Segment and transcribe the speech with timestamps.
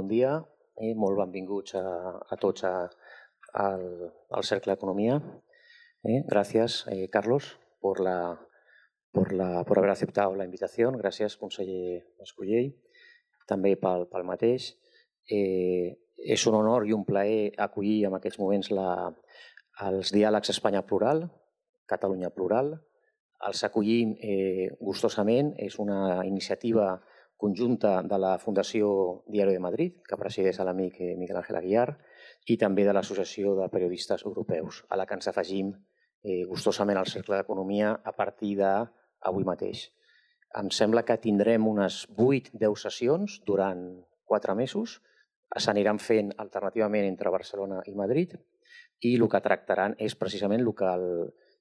[0.00, 0.38] bon dia
[0.80, 1.84] i molt benvinguts a,
[2.32, 2.74] a tots a,
[3.60, 3.82] al,
[4.32, 5.18] al Cercle d'Economia.
[6.08, 8.40] Eh, gracias, eh, Carlos, por, la,
[9.12, 10.96] por, la, por haber aceptado la invitación.
[10.96, 12.72] Gràcies, conseller Mascollell,
[13.50, 14.70] també pel, pel mateix.
[15.28, 19.10] Eh, és un honor i un plaer acollir en aquests moments la,
[19.84, 21.26] els diàlegs Espanya Plural,
[21.92, 22.72] Catalunya Plural.
[23.44, 25.52] Els acollim eh, gustosament.
[25.60, 26.94] És una iniciativa
[27.40, 28.90] conjunta de la Fundació
[29.32, 31.88] Diari de Madrid, que presideix l'amic eh, Miguel Ángel Aguiar,
[32.52, 37.08] i també de l'Associació de Periodistes Europeus, a la que ens afegim eh, gustosament al
[37.08, 39.88] Cercle d'Economia a partir d'avui mateix.
[40.60, 43.84] Em sembla que tindrem unes 8-10 sessions durant
[44.30, 44.98] 4 mesos.
[45.50, 48.36] S'aniran fent alternativament entre Barcelona i Madrid
[49.06, 51.06] i el que tractaran és precisament el que el,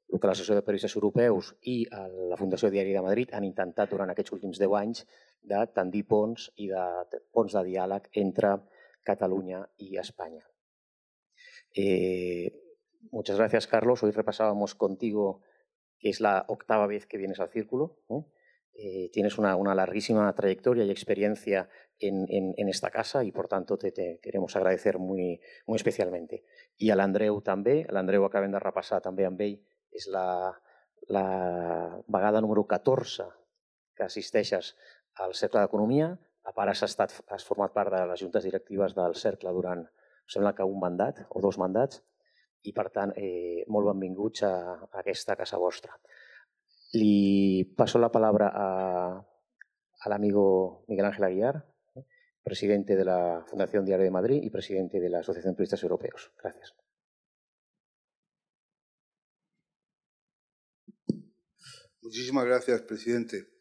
[0.10, 4.10] el que l'Associació de Periodistes Europeus i la Fundació Diari de Madrid han intentat durant
[4.10, 5.04] aquests últims 10 anys
[5.52, 6.86] de tendir ponts i de
[7.34, 8.56] ponts de diàleg entre
[9.04, 10.46] Cataluña y España.
[11.76, 12.52] Eh,
[13.12, 14.04] muchas gracias, Carlos.
[14.04, 15.42] Hoy repasábamos contigo
[16.00, 18.00] que es la octava vez que vienes al círculo.
[18.10, 18.24] ¿eh?
[18.74, 23.48] Eh, tienes una, una, larguísima trayectoria y experiencia en, en, en esta casa y, por
[23.48, 26.46] tanto, te, te, queremos agradecer muy, muy especialmente.
[26.78, 29.58] I a l'Andreu també, l'Andreu acabem de repassar també amb ell
[29.96, 30.52] és la,
[31.10, 31.26] la
[32.08, 33.28] vegada número 14
[33.98, 34.76] que assisteixes
[35.20, 36.12] al Cercle d'Economia.
[36.48, 39.84] A part, has, estat, has format part de les juntes directives del Cercle durant,
[40.30, 42.02] sembla que un mandat o dos mandats,
[42.66, 45.94] i per tant, eh, molt benvinguts a, a aquesta casa vostra.
[46.98, 48.68] Li paso la palabra a,
[50.06, 51.56] al amigo Miguel Ángel Aguiar,
[52.44, 56.32] presidente de la Fundación Diario de Madrid y presidente de la Asociación de Turistas Europeos.
[56.42, 56.74] Gracias.
[62.10, 63.52] Muchísimas gracias, presidente.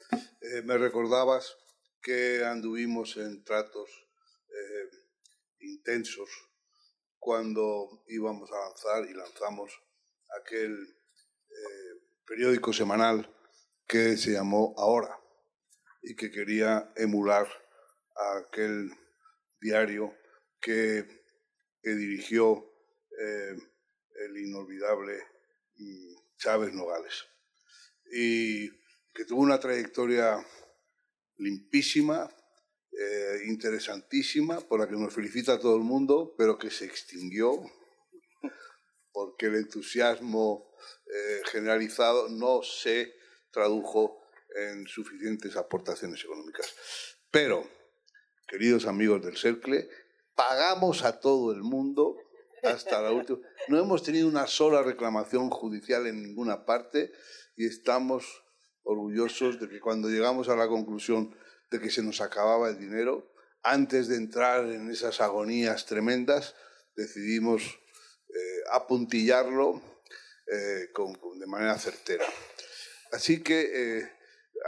[0.41, 1.55] Eh, me recordabas
[2.01, 3.91] que anduvimos en tratos
[4.49, 4.89] eh,
[5.59, 6.31] intensos
[7.19, 9.71] cuando íbamos a lanzar y lanzamos
[10.41, 13.31] aquel eh, periódico semanal
[13.87, 15.15] que se llamó Ahora
[16.01, 17.47] y que quería emular
[18.39, 18.91] aquel
[19.61, 20.17] diario
[20.59, 21.05] que,
[21.83, 22.65] dirigió
[23.19, 25.23] el inolvidable
[25.77, 27.27] mm, Chávez Nogales
[28.13, 28.69] y
[29.15, 30.45] que tuvo una trayectoria
[31.39, 32.31] limpísima,
[32.93, 37.63] eh, interesantísima, por la que nos felicita todo el mundo, pero que se extinguió
[39.13, 40.75] porque el entusiasmo
[41.07, 43.15] eh, generalizado no se
[43.51, 44.23] tradujo
[44.55, 46.75] en suficientes aportaciones económicas.
[47.31, 47.69] Pero,
[48.47, 49.89] queridos amigos del Cercle,
[50.35, 52.17] pagamos a todo el mundo
[52.63, 53.39] hasta la última.
[53.69, 57.13] No hemos tenido una sola reclamación judicial en ninguna parte
[57.59, 58.45] y estamos
[58.85, 61.37] orgullosos de que cuando llegamos a la conclusión
[61.71, 66.55] de que se nos acababa el dinero, antes de entrar en esas agonías tremendas,
[66.95, 69.83] decidimos eh, apuntillarlo
[70.47, 72.25] eh, con, de manera certera.
[73.11, 74.13] Así que, eh,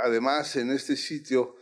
[0.02, 1.56] además, en este sitio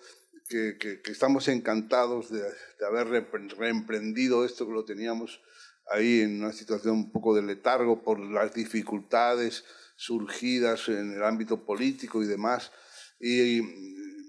[0.48, 3.28] que estamos encantados de, de, haber
[3.58, 5.42] reemprendido esto que lo teníamos
[5.90, 9.66] ahí en una situación un poco de letargo por las dificultades
[9.98, 12.70] surgidas en el ámbito político y demás.
[13.18, 13.60] Y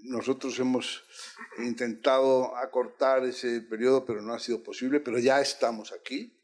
[0.02, 1.04] nosotros hemos
[1.58, 4.98] intentado acortar ese periodo, pero no ha sido posible.
[4.98, 6.36] Pero ya estamos aquí,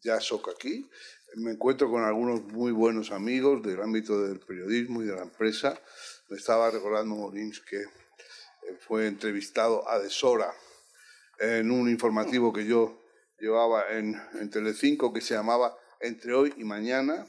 [0.00, 0.88] ya soco aquí.
[1.34, 5.78] Me encuentro con algunos muy buenos amigos del ámbito del periodismo y de la empresa.
[6.28, 7.82] Me estaba recordando Molins que
[8.86, 10.54] fue entrevistado a Deshora
[11.40, 13.02] en un informativo que yo
[13.40, 17.26] llevaba en, en Telecinco que se llamaba Entre hoy y mañana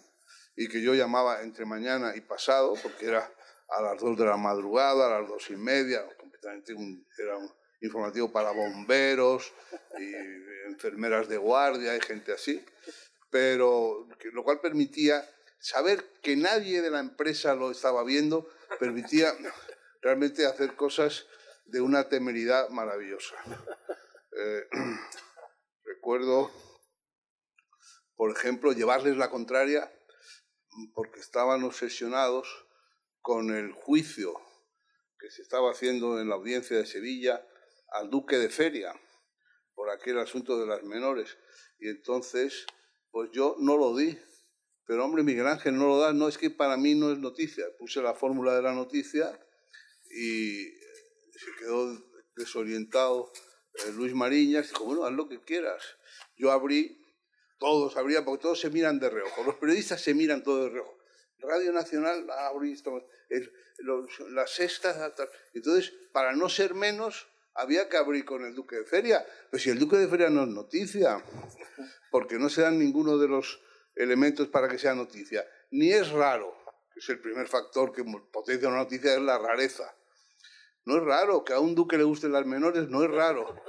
[0.60, 3.34] y que yo llamaba entre mañana y pasado, porque era
[3.70, 6.76] a las dos de la madrugada, a las dos y media, completamente
[7.18, 7.50] era un
[7.80, 9.54] informativo para bomberos
[9.98, 10.14] y
[10.70, 12.62] enfermeras de guardia y gente así,
[13.30, 15.26] pero lo cual permitía
[15.60, 18.50] saber que nadie de la empresa lo estaba viendo,
[18.82, 19.32] permitía
[20.02, 21.26] realmente hacer cosas
[21.64, 23.36] de una temeridad maravillosa.
[24.38, 24.68] Eh,
[25.86, 26.52] recuerdo,
[28.18, 29.90] por ejemplo, llevarles la contraria
[30.94, 32.48] porque estaban obsesionados
[33.22, 34.34] con el juicio
[35.20, 37.46] que se estaba haciendo en la audiencia de Sevilla
[37.92, 38.94] al duque de Feria
[39.76, 41.38] por aquel asunto de las menores.
[41.80, 42.66] Y entonces,
[43.12, 44.18] pues yo no lo di.
[44.86, 46.14] Pero hombre, Miguel Ángel no lo da.
[46.14, 47.66] No, es que para mí no es noticia.
[47.78, 49.40] Puse la fórmula de la noticia
[50.12, 51.98] y se quedó
[52.36, 53.32] desorientado
[53.74, 54.70] eh, Luis Mariñas.
[54.70, 55.84] Dijo, bueno, haz lo que quieras.
[56.36, 56.99] Yo abrí
[57.60, 59.44] todos habrían, porque todos se miran de reojo.
[59.44, 60.98] Los periodistas se miran todos de reojo.
[61.40, 62.52] Radio Nacional, ah,
[64.30, 65.14] la sexta.
[65.54, 69.26] Entonces, para no ser menos, había que abrir con el Duque de Feria.
[69.50, 71.24] Pues si el Duque de Feria no es noticia,
[72.12, 73.62] porque no se dan ninguno de los
[73.96, 75.46] elementos para que sea noticia.
[75.72, 76.56] Ni es raro,
[76.94, 79.94] que es el primer factor que potencia una noticia, es la rareza.
[80.86, 83.62] No es raro que a un duque le gusten las menores, no es raro.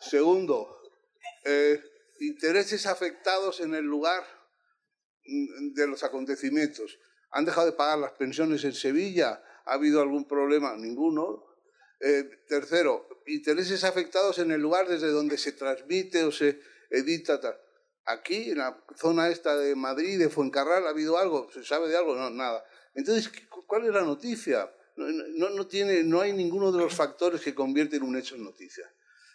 [0.00, 0.82] Segundo,
[1.44, 1.82] eh,
[2.26, 4.24] intereses afectados en el lugar
[5.26, 6.98] mm, de los acontecimientos.
[7.30, 9.42] ¿Han dejado de pagar las pensiones en Sevilla?
[9.66, 10.76] ¿Ha habido algún problema?
[10.76, 11.44] Ninguno.
[12.00, 16.60] Eh, tercero, intereses afectados en el lugar desde donde se transmite o se
[16.90, 17.40] edita.
[18.06, 21.50] Aquí, en la zona esta de Madrid, de Fuencarral, ¿ha habido algo?
[21.50, 22.14] ¿Se sabe de algo?
[22.14, 22.62] No, nada.
[22.94, 23.30] Entonces,
[23.66, 24.70] ¿cuál es la noticia?
[24.96, 28.88] No, no, tiene, no hay ninguno de los factores que convierten un hecho en noticia.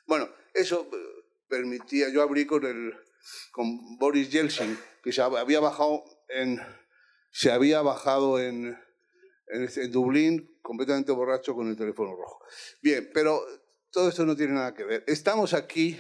[0.06, 0.90] Bueno, eso
[1.50, 2.94] permitía, yo abrí con, el,
[3.52, 6.62] con Boris Yeltsin, que se había bajado en,
[7.32, 8.78] se había bajado en,
[9.48, 12.44] en, Dublín completamente borracho con el teléfono rojo.
[12.82, 13.42] Bien, pero
[13.92, 15.04] todo esto no tiene nada que ver.
[15.08, 15.98] Estamos aquí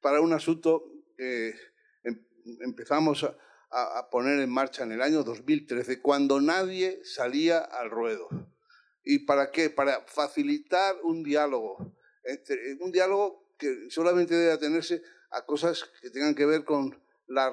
[0.00, 0.84] para un asunto
[1.16, 1.54] que
[2.02, 2.26] em,
[2.60, 3.36] empezamos a,
[3.70, 8.28] a, poner en marcha en el año 2013, cuando nadie salía al ruedo.
[9.04, 9.70] ¿Y para qué?
[9.70, 11.94] Para facilitar un diálogo,
[12.80, 16.98] un diálogo que solamente debe atenerse a cosas que tengan que ver con
[17.28, 17.50] la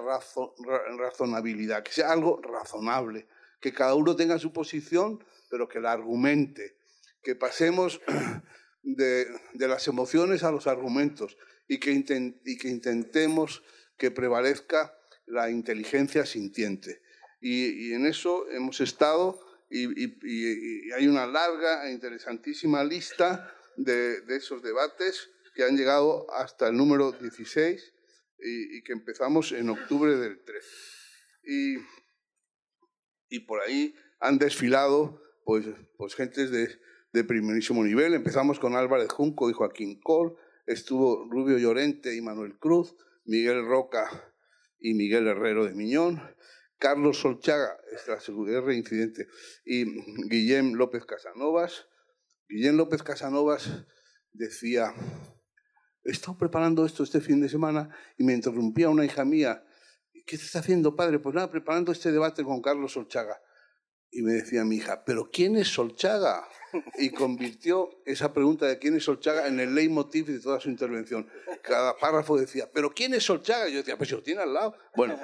[0.97, 3.27] razonabilidad, que sea algo razonable,
[3.59, 6.77] que cada uno tenga su posición, pero que la argumente,
[7.21, 8.01] que pasemos
[8.81, 11.37] de, las emociones a los argumentos
[11.67, 13.61] y que, intentemos
[13.97, 17.01] que prevalezca la inteligencia sintiente.
[17.41, 19.39] Y, en eso hemos estado
[19.69, 26.77] y, hay una larga e interesantísima lista de esos debates que han llegado hasta el
[26.77, 27.93] número 16
[28.39, 30.65] y, que empezamos en octubre del 3.
[31.45, 31.77] Y,
[33.29, 35.65] y por ahí han desfilado pues,
[35.97, 36.69] pues gentes de,
[37.11, 38.13] de primerísimo nivel.
[38.13, 40.37] Empezamos con Álvarez Junco y Joaquín Col,
[40.67, 42.95] estuvo Rubio Llorente y Manuel Cruz,
[43.25, 44.31] Miguel Roca
[44.77, 46.21] y Miguel Herrero de Miñón,
[46.77, 47.79] Carlos Solchaga,
[48.19, 49.27] seguridad reincidente,
[49.65, 49.85] y
[50.29, 51.87] Guillem López Casanovas.
[52.47, 53.87] Guillem López Casanovas
[54.33, 54.93] decía,
[56.07, 59.63] he estado preparando esto este fin de semana y me interrumpía una hija mía.
[60.25, 61.19] ¿Qué estás haciendo, padre?
[61.19, 63.41] Pues nada, preparando este debate con Carlos Solchaga.
[64.09, 66.47] Y me decía mi hija, ¿pero quién es Solchaga?
[66.97, 71.29] Y convirtió esa pregunta de quién es Solchaga en el leitmotiv de toda su intervención.
[71.61, 73.69] Cada párrafo decía, ¿pero quién es Solchaga?
[73.69, 74.75] Y yo decía, pues lo tiene al lado.
[74.95, 75.17] Bueno,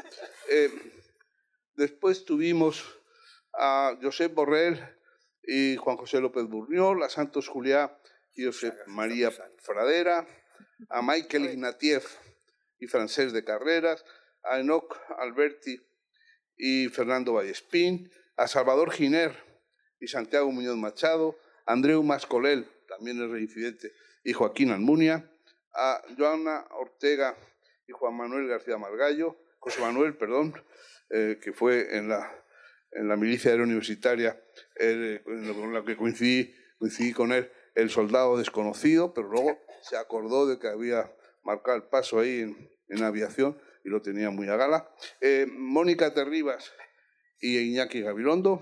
[0.50, 0.70] eh,
[1.76, 2.84] después tuvimos
[3.54, 4.80] a Josep Borrell
[5.46, 7.98] y Juan José López Burniol, a Santos Juliá
[8.36, 10.26] y José María Fradera,
[10.90, 12.18] a Michael Ignatieff
[12.80, 14.04] y Francés de Carreras,
[14.44, 15.80] a Enoch Alberti
[16.58, 19.36] y Fernando Vallespín, a Salvador Giner
[20.00, 23.94] y Santiago Muñoz Machado, a Andreu Mascolel, también es reincidente,
[24.24, 25.30] y Joaquín Almunia,
[25.74, 27.36] a Joana Ortega
[27.88, 30.54] y Juan Manuel García Margallo, José Manuel, perdón,
[31.10, 32.30] eh, que fue en la,
[32.92, 34.42] en la milicia universitaria
[35.24, 40.60] con la que coincidí, coincidí con él, el soldado desconocido, pero luego se acordó de
[40.60, 42.42] que había marcado el paso ahí
[42.88, 44.88] en, aviación y lo tenía muy a gala.
[45.20, 46.72] Eh, Mónica Terribas
[47.40, 48.62] y Iñaki Gabilondo,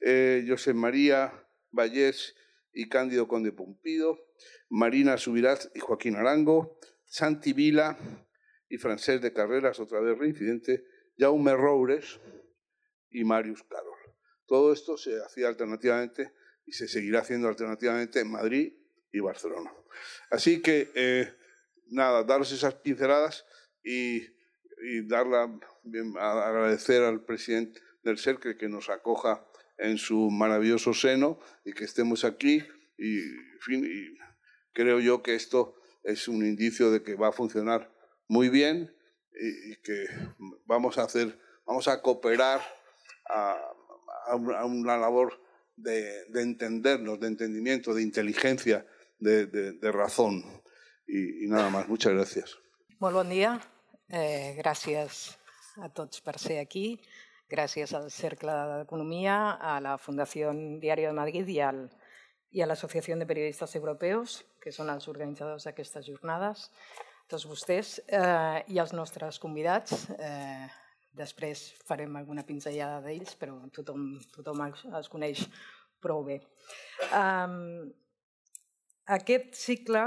[0.00, 2.34] eh, José María Vallés
[2.72, 4.18] y Cándido Conde Pumpido,
[4.70, 7.98] Marina Subiraz y Joaquín Arango, Santi Vila
[8.68, 10.84] y Francés de Carreras, otra vez reincidente,
[11.18, 12.18] Jaume Roures
[13.10, 13.98] y Marius Carol.
[14.46, 16.32] Todo esto se hacía alternativamente
[16.70, 18.72] y se seguirá haciendo alternativamente en Madrid
[19.12, 19.72] y Barcelona.
[20.30, 21.34] Así que, eh,
[21.88, 23.44] nada, daros esas pinceladas
[23.82, 24.22] y,
[25.08, 25.50] darla,
[26.20, 29.44] agradecer al presidente del CERCRE que nos acoja
[29.78, 32.62] en su maravilloso seno y que estemos aquí.
[32.96, 33.20] Y,
[34.72, 35.74] creo yo que esto
[36.04, 37.92] es un indicio de que va a funcionar
[38.28, 38.94] muy bien
[39.34, 40.06] y, que
[40.66, 41.36] vamos a hacer,
[41.66, 42.60] vamos a cooperar
[43.26, 45.39] a una labor
[45.82, 48.86] de, de, entendernos, de entendimiento, de inteligencia
[49.18, 50.44] de, de, de razón.
[51.06, 51.88] I, I nada más.
[51.88, 52.56] Muchas gracias.
[52.98, 53.58] Molt bon dia.
[54.10, 55.38] Eh, gràcies
[55.80, 57.00] a tots per ser aquí.
[57.50, 61.88] Gràcies al Cercle d'Economia, a la Fundació Diario de Madrid i, al,
[62.54, 66.68] i a l'Associació de Periodistes Europeus, que són els organitzadors d'aquestes jornades,
[67.30, 70.06] tots vostès eh, i els nostres convidats.
[70.18, 70.68] Eh,
[71.16, 75.46] després farem alguna pinzellada d'ells, però tothom, tothom els, els coneix
[76.00, 76.40] prou bé.
[77.10, 77.90] Um,
[79.10, 80.06] aquest cicle,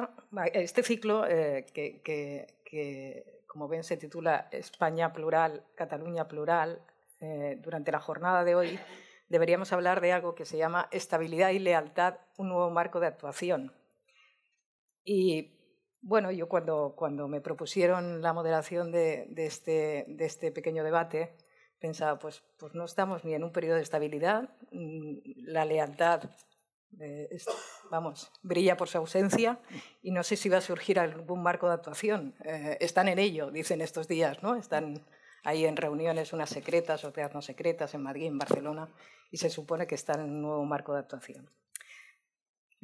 [0.53, 6.81] este ciclo eh, que, que, que, como ven, se titula España plural, Cataluña plural,
[7.19, 8.79] eh, durante la jornada de hoy
[9.29, 13.73] deberíamos hablar de algo que se llama estabilidad y lealtad, un nuevo marco de actuación.
[15.03, 15.62] Y
[16.03, 21.33] bueno, yo cuando, cuando me propusieron la moderación de, este, de este pequeño debate,
[21.79, 26.23] pensaba, pues, pues no estamos ni en un periodo de estabilidad, mm, la lealtad,
[26.99, 27.29] eh,
[27.89, 29.59] vamos, brilla por su ausencia
[30.01, 32.35] y no sé si va a surgir algún marco de actuación.
[32.43, 34.55] Eh, están en ello, dicen estos días, ¿no?
[34.55, 35.05] Están
[35.45, 38.89] ahí en reuniones, unas secretas, otras no secretas, en Madrid, en Barcelona,
[39.31, 41.49] y se supone que están en un nuevo marco de actuación.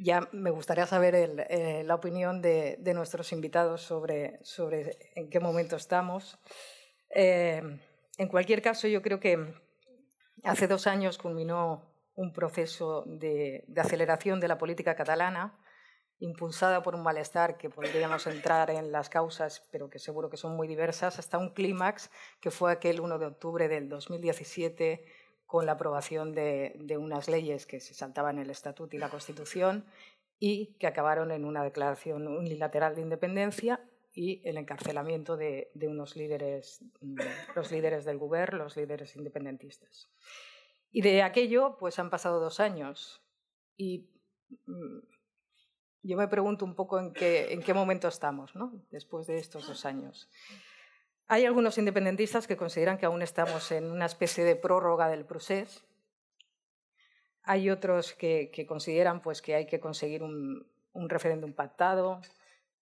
[0.02, 5.76] Ya me gustaría saber eh, la opinión de, nuestros invitados sobre, sobre en qué momento
[5.76, 6.38] estamos.
[7.10, 9.38] En cualquier caso, yo creo que
[10.44, 15.58] hace dos años culminó un proceso de, aceleración de la política catalana,
[16.18, 20.54] impulsada por un malestar que podríamos entrar en las causas, pero que seguro que son
[20.54, 25.02] muy diversas, hasta un clímax que fue aquel 1 de octubre del 2017
[25.50, 29.84] con la aprobación de, de unas leyes que se saltaban el Estatuto y la Constitución
[30.38, 36.84] y que acabaron en una declaración unilateral de independencia y el encarcelamiento de, unos líderes,
[37.00, 37.16] mm,
[37.56, 40.08] los líderes del gobierno, los líderes independentistas.
[40.92, 43.20] Y de aquello, pues han pasado dos años.
[43.76, 44.08] Y
[44.66, 44.98] mm,
[46.04, 48.84] yo me pregunto un poco en qué, en qué momento estamos, ¿no?
[48.92, 50.30] después de estos dos años.
[51.32, 55.80] Hay algunos independentistas que consideran que aún estamos en una especie de prórroga del proceso.
[57.44, 62.20] Hay otros que, consideran pues, que hay que conseguir un, referéndum pactado,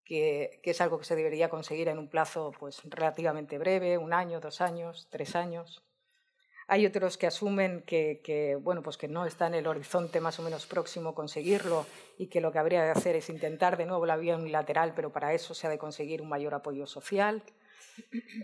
[0.03, 4.41] que, es algo que se debería conseguir en un plazo pues, relativamente breve, un año,
[4.41, 5.85] dos años, tres años.
[6.69, 10.43] Hay otros que asumen que, bueno, pues que no está en el horizonte más o
[10.43, 11.85] menos próximo conseguirlo
[12.17, 15.13] y que lo que habría de hacer es intentar de nuevo la vía unilateral, pero
[15.13, 17.43] para eso se ha de conseguir un mayor apoyo social.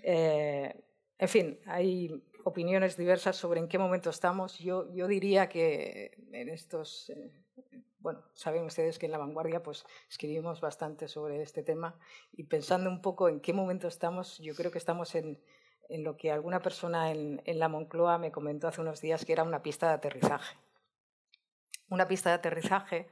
[0.03, 0.75] Eh,
[1.19, 4.59] en fin, hay opiniones diversas sobre en qué momento estamos.
[4.59, 7.33] Yo, yo diría que en estos, eh,
[7.99, 11.99] bueno, saben ustedes que en La Vanguardia pues, escribimos bastante sobre este tema
[12.33, 15.41] y pensando un poco en qué momento estamos, yo creo que estamos en,
[15.89, 19.33] en lo que alguna persona en, en, la Moncloa me comentó hace unos días que
[19.33, 20.57] era una pista de aterrizaje.
[21.89, 23.09] Una pista de aterrizaje,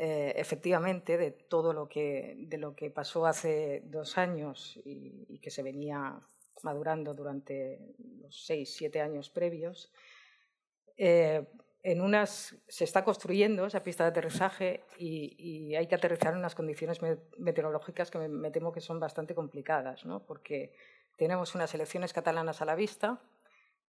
[0.00, 5.50] eh, efectivamente, de todo lo que, de lo que pasó hace dos años y, que
[5.50, 6.20] se venía
[6.62, 9.92] madurando durante los seis, siete años previos.
[10.96, 11.44] Eh,
[11.82, 16.54] en unas se está construyendo esa pista de aterrizaje y, hay que aterrizar en unas
[16.54, 17.00] condiciones
[17.36, 20.24] meteorológicas que me, temo que son bastante complicadas, ¿no?
[20.24, 20.74] porque
[21.16, 23.20] tenemos unas elecciones catalanas a la vista,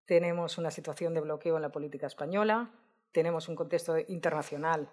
[0.06, 2.72] tenemos una situación de bloqueo en la política española,
[3.14, 4.90] tenemos un contexto internacional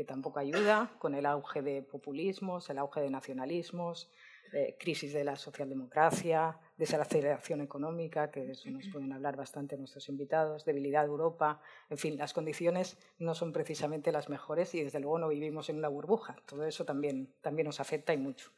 [0.00, 4.10] que tampoco ayuda, con el auge de populismos, el auge de nacionalismos,
[4.54, 10.64] eh, crisis de la socialdemocracia, desaceleración económica, que eso nos pueden hablar bastante nuestros invitados,
[10.64, 15.18] debilidad de Europa, en fin, las condiciones no son precisamente las mejores y desde luego
[15.18, 16.36] no vivimos en una burbuja.
[16.46, 18.50] Todo eso también, también nos afecta y mucho.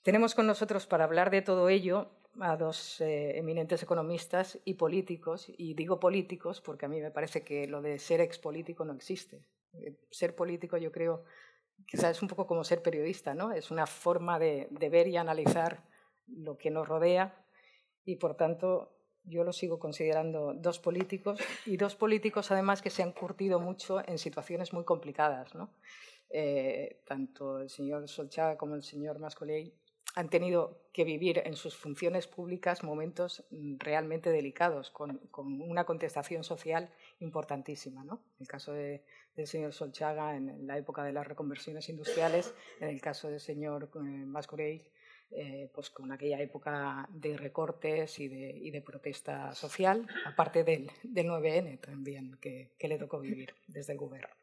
[0.00, 2.08] Tenemos con nosotros para hablar de todo ello
[2.40, 7.44] a dos eh, eminentes economistas y políticos, y digo políticos porque a mí me parece
[7.44, 9.44] que lo de ser expolítico no existe.
[9.74, 11.24] Eh, ser político yo creo
[11.86, 13.52] quizás es un poco como ser periodista, ¿no?
[13.52, 15.84] Es una forma de, ver y analizar
[16.26, 17.44] lo que nos rodea
[18.04, 23.02] y, por tanto, yo lo sigo considerando dos políticos y dos políticos, además, que se
[23.02, 25.70] han curtido mucho en situaciones muy complicadas, ¿no?
[26.30, 29.74] Eh, tanto el señor Solchaga como el señor Mascoley
[30.14, 33.44] han tenido que vivir en sus funciones públicas momentos
[33.78, 38.04] realmente delicados, con una contestación social importantísima.
[38.04, 38.22] ¿no?
[38.38, 39.04] En el caso de,
[39.36, 43.90] del señor Solchaga, en la época de las reconversiones industriales, en el caso del señor
[43.94, 44.82] eh, Mascorell,
[45.32, 50.90] eh, pues con aquella época de recortes y de, y de protesta social, aparte del,
[51.04, 54.34] del 9N también que, que, le tocó vivir desde el gobierno.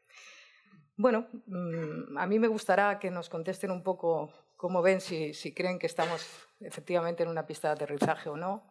[0.96, 5.52] Bueno, mm, a mí me gustaría que nos contesten un poco cómo ven, si, si
[5.52, 6.26] creen que estamos
[6.60, 8.64] efectivamente en una pista de aterrizaje o no,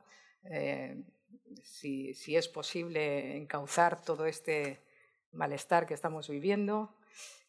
[0.45, 1.01] eh,
[1.63, 4.81] si, si, es posible encauzar todo este
[5.31, 6.95] malestar que estamos viviendo,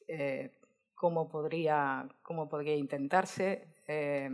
[0.06, 0.50] eh,
[0.94, 3.68] cómo, podría, cómo podría intentarse.
[3.86, 4.30] Eh,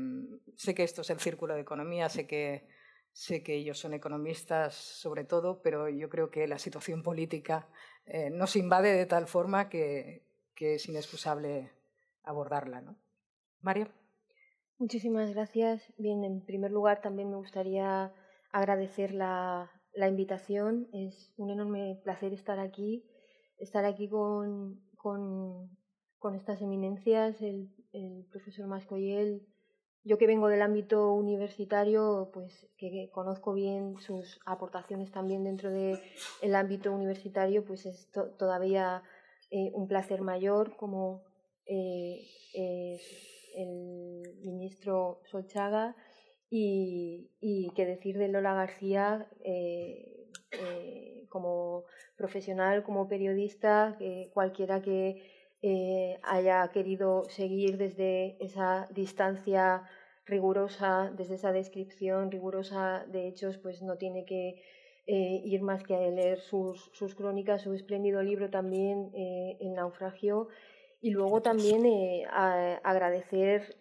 [0.56, 2.66] sé que esto es el círculo de economía, sé que,
[3.12, 7.68] sé que ellos son economistas sobre todo, pero yo creo que la situación política
[8.32, 11.70] nos invade de tal forma que, que es inexcusable
[12.22, 12.80] abordarla.
[12.80, 12.96] ¿no?
[13.60, 13.88] Mario.
[14.78, 15.92] Muchísimas gracias.
[15.98, 18.12] Bien, en primer lugar también me gustaría
[18.54, 20.88] agradecer la, la invitación.
[20.92, 23.04] Es un enorme placer estar aquí,
[23.58, 25.70] estar aquí con, con,
[26.36, 29.46] estas eminencias, el, el profesor Mascoyel,
[30.04, 35.98] yo que vengo del ámbito universitario, pues que conozco bien sus aportaciones también dentro del
[36.40, 39.02] el ámbito universitario, pues es todavía
[39.50, 41.24] eh, un placer mayor como
[41.66, 43.02] es
[43.54, 45.94] el ministro Solchaga
[46.50, 49.28] y, y qué decir de Lola García
[51.28, 51.84] como
[52.16, 55.22] profesional, como periodista, que cualquiera que
[56.22, 59.82] haya querido seguir desde esa distancia
[60.26, 64.62] rigurosa, desde esa descripción rigurosa de hechos, pues no tiene que
[65.06, 69.74] eh, ir más que a leer sus, sus crónicas, su espléndido libro también, eh, El
[69.74, 70.48] naufragio.
[71.04, 72.26] Y luego también eh,
[72.82, 73.76] agradecer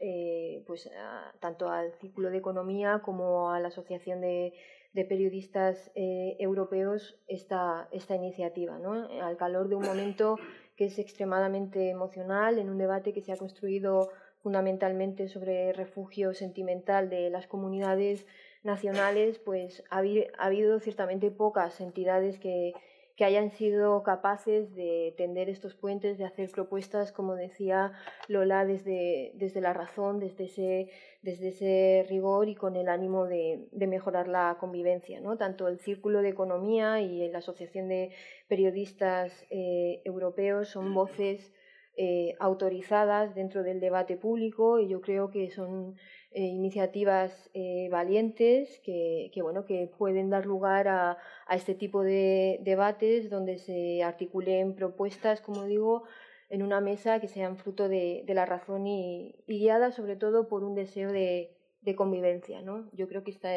[0.68, 0.92] pues,
[1.40, 4.54] tanto al Círculo de Economía como a la Asociación de,
[4.94, 9.08] Periodistas Europeos esta, esta iniciativa, ¿no?
[9.22, 10.38] al calor de un momento
[10.76, 14.10] que es extremadamente emocional, en un debate que se ha construido
[14.42, 18.28] fundamentalmente sobre refugio sentimental de las comunidades
[18.64, 20.04] nacionales, pues ha,
[20.38, 22.74] habido ciertamente pocas entidades que,
[23.16, 27.92] que hayan sido capaces de tender estos puentes, de hacer propuestas, como decía
[28.28, 30.90] Lola, desde, desde la razón, desde ese,
[31.22, 35.22] desde ese rigor y con el ánimo de, de mejorar la convivencia.
[35.22, 35.38] ¿no?
[35.38, 38.12] Tanto el Círculo de Economía y la Asociación de
[38.48, 41.54] Periodistas eh, Europeos son voces
[41.96, 45.96] eh, autorizadas dentro del debate público y yo creo que son
[46.36, 51.18] eh, iniciativas eh, valientes que, bueno, que pueden dar lugar a,
[51.52, 56.06] este tipo de debates donde se articulen propuestas, como digo,
[56.50, 60.74] en una mesa que sean fruto de, la razón y, guiadas sobre todo por un
[60.74, 61.56] deseo de,
[61.96, 62.64] convivencia.
[62.64, 62.90] ¿no?
[62.94, 63.50] Yo creo que está,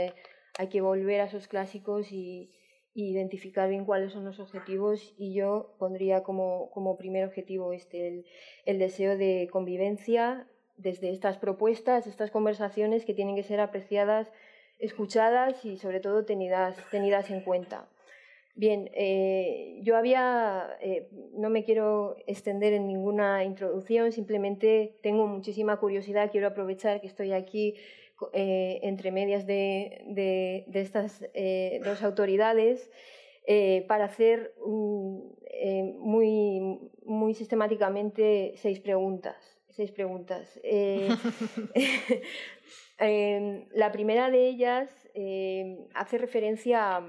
[0.58, 2.52] hay que volver a esos clásicos y,
[2.98, 8.24] identificar bien cuáles son los objetivos y yo pondría como, como primer objetivo este, el,
[8.64, 14.32] el, deseo de convivencia desde estas propuestas, estas conversaciones que tienen que ser apreciadas,
[14.78, 17.88] escuchadas y sobre todo tenidas, tenidas en cuenta.
[18.58, 25.76] Bien, eh, yo había, eh, no me quiero extender en ninguna introducción, simplemente tengo muchísima
[25.78, 27.74] curiosidad, quiero aprovechar que estoy aquí
[28.32, 32.90] eh, entre medias de, estas eh, dos autoridades
[33.86, 34.54] para hacer
[36.00, 39.55] muy, muy sistemáticamente seis preguntas.
[39.76, 40.58] Seis preguntas.
[42.98, 44.88] la primera de ellas
[45.94, 47.00] hace referencia,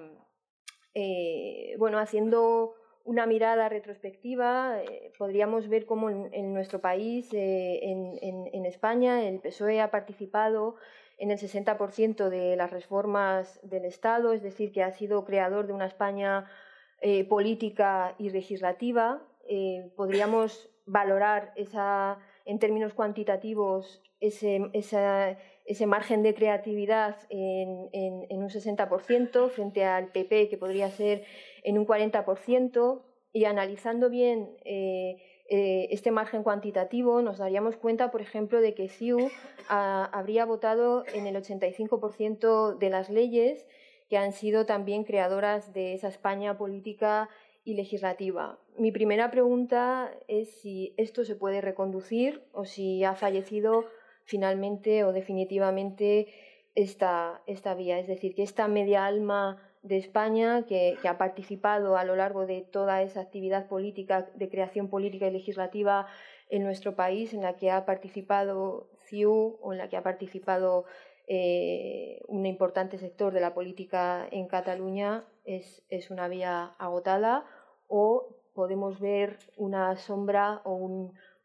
[1.77, 2.73] bueno, haciendo
[3.05, 4.81] una mirada retrospectiva,
[5.17, 10.75] podríamos ver cómo en, nuestro país, en, en, España, el PSOE ha participado
[11.17, 15.73] en el 60% de las reformas del Estado, es decir, que ha sido creador de
[15.73, 16.51] una España
[16.99, 19.21] eh, política y legislativa.
[19.47, 28.49] Eh, podríamos valorar esa, en términos cuantitativos ese, ese margen de creatividad en, en, un
[28.49, 31.23] 60% frente al PP, que podría ser
[31.63, 35.17] en un 40%, y analizando bien eh,
[35.49, 39.29] eh, este margen cuantitativo, nos daríamos cuenta, por ejemplo, de que CIU
[39.69, 43.67] habría votado en el 85% de las leyes
[44.09, 47.29] que han sido también creadoras de esa España política
[47.63, 48.57] y legislativa.
[48.77, 53.85] Mi primera pregunta es si esto se puede reconducir o si ha fallecido
[54.23, 56.27] finalmente o definitivamente
[56.75, 57.97] esta, esta vía.
[57.97, 62.61] Es decir, que esta media alma de España, que, ha participado a lo largo de
[62.61, 66.07] toda esa actividad política, de creación política y legislativa
[66.49, 70.85] en nuestro país, en la que ha participado CIU o en la que ha participado
[71.27, 77.45] eh, un importante sector de la política en Cataluña, es, una vía agotada
[77.87, 80.73] o podemos ver una sombra o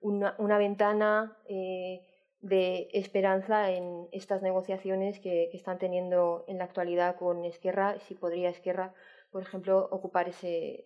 [0.00, 1.36] una, ventana.
[1.46, 2.00] Eh,
[2.40, 8.48] de esperanza en estas negociaciones que, están teniendo en la actualidad con Esquerra, si podría
[8.48, 8.94] Esquerra,
[9.30, 10.82] por ejemplo, ocupar ese,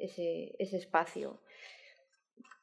[0.59, 1.41] espacio.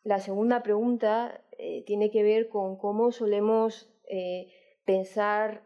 [0.04, 4.47] La segunda pregunta eh, tiene que ver con cómo solemos eh,
[4.86, 5.63] pensar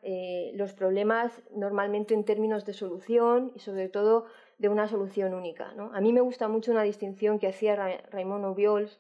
[0.54, 5.74] los problemas normalmente en términos de solución y sobre todo de una solución única.
[5.94, 7.76] A mí me gusta mucho una distinción que hacía
[8.12, 9.00] Raymond Obiols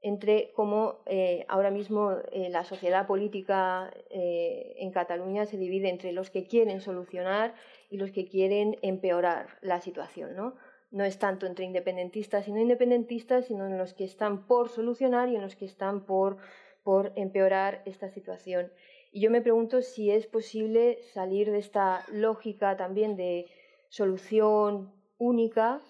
[0.00, 6.12] entre cómo eh, ahora mismo eh, la sociedad política eh, en Cataluña se divide entre
[6.12, 7.54] los que quieren solucionar
[7.90, 10.36] y los que quieren empeorar la situación.
[10.36, 10.54] ¿no?
[10.90, 15.28] no es tanto entre independentistas y no independentistas, sino en los que están por solucionar
[15.28, 16.38] y en los que están por,
[16.82, 18.72] por empeorar esta situación.
[19.12, 23.46] Y yo me pregunto si es posible salir de esta lógica también de
[23.88, 25.80] solución única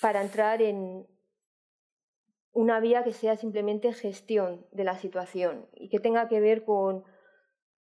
[0.00, 1.06] para entrar en,
[2.52, 7.04] una vía que sea simplemente gestión de la situación y que tenga que ver con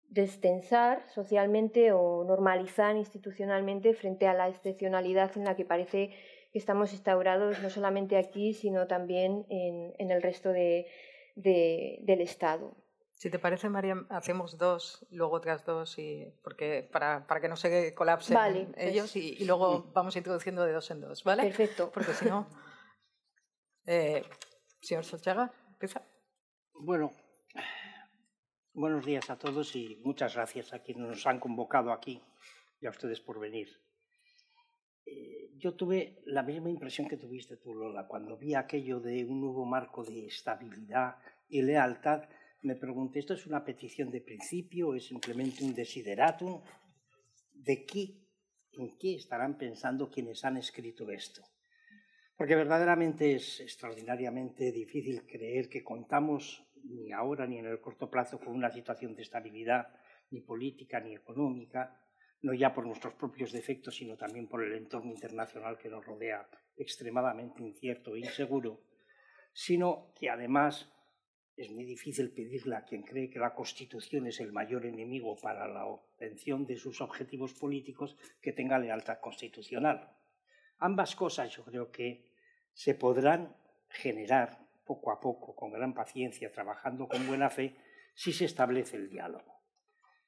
[0.09, 6.11] destensar socialmente o normalizar institucionalmente frente a la excepcionalidad en la que parece
[6.51, 10.87] que estamos instaurados no solamente aquí, sino también en, el resto de,
[11.35, 12.75] del Estado.
[13.17, 17.55] Si te parece, María, hacemos dos, luego otras dos, y, porque para, para que no
[17.55, 18.37] se colapsen
[18.73, 21.43] pues ellos y, luego vamos introduciendo de dos en dos, ¿vale?
[21.43, 21.91] Perfecto.
[21.91, 22.47] Porque si no...
[23.89, 24.21] Eh,
[24.81, 26.05] señor Solchaga, empieza.
[26.73, 27.13] Bueno,
[28.73, 32.21] buenos días a todos y muchas gracias a quienes nos han convocado aquí
[32.81, 33.69] y a ustedes por venir.
[35.05, 39.41] Eh, yo tuve la misma impresión que tuviste tú, Lola, cuando vi aquello de un
[39.41, 41.15] nuevo marco de estabilidad
[41.47, 42.27] y lealtad
[42.61, 44.95] me pregunté, ¿esto es una petición de principio?
[44.95, 46.61] ¿Es simplemente un desideratum?
[47.53, 48.15] ¿De qué,
[48.73, 51.43] en qué estarán pensando quienes han escrito esto?
[52.35, 58.39] Porque verdaderamente es extraordinariamente difícil creer que contamos ni ahora ni en el corto plazo
[58.39, 59.87] con una situación de estabilidad
[60.29, 61.99] ni política ni económica,
[62.41, 66.47] no ya por nuestros propios defectos, sino también por el entorno internacional que nos rodea
[66.75, 68.81] extremadamente incierto e inseguro,
[69.53, 70.91] sino que además
[71.57, 75.67] es muy difícil pedirle a quien cree que la Constitución es el mayor enemigo para
[75.67, 80.15] la obtención de sus objetivos políticos que tenga lealtad constitucional.
[80.77, 82.29] Ambas cosas yo creo que
[82.73, 83.55] se podrán
[83.89, 87.75] generar poco a poco, con gran paciencia, trabajando con buena fe,
[88.13, 89.61] si se establece el diálogo.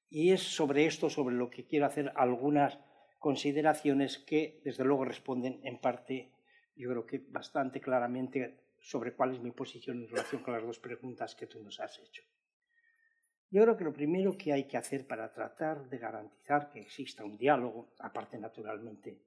[0.09, 2.79] Y es sobre esto sobre lo que quiero hacer algunas
[3.19, 6.31] consideraciones que, desde luego, responden en parte,
[6.75, 10.79] yo creo que bastante claramente sobre cuál es mi posición en relación con las dos
[10.79, 12.23] preguntas que tú nos has hecho.
[13.51, 17.23] Yo creo que lo primero que hay que hacer para tratar de garantizar que exista
[17.23, 19.23] un diálogo, aparte naturalmente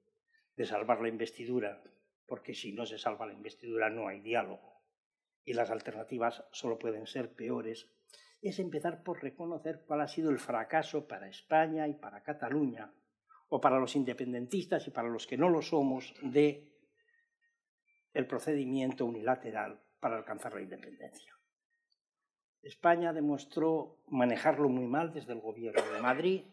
[0.55, 1.83] de salvar la investidura,
[2.25, 4.81] porque si no se salva la investidura no hay diálogo
[5.43, 7.89] y las alternativas solo pueden ser peores,
[8.41, 12.93] es empezar por reconocer cuál ha sido el fracaso para España y para Cataluña,
[13.49, 16.72] o para los independentistas y para los que no lo somos, de
[18.13, 21.33] el procedimiento unilateral para alcanzar la independencia.
[22.61, 26.43] España demostró manejarlo muy mal desde el gobierno de Madrid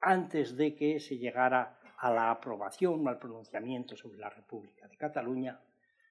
[0.00, 4.96] antes de que se llegara a la aprobación o al pronunciamiento sobre la República de
[4.96, 5.60] Cataluña.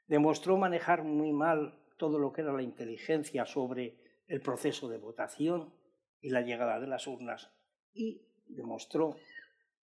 [0.07, 5.73] Demostró manejar muy mal todo lo que era la inteligencia sobre el proceso de votación
[6.21, 7.51] y la llegada de las urnas
[7.93, 9.17] y demostró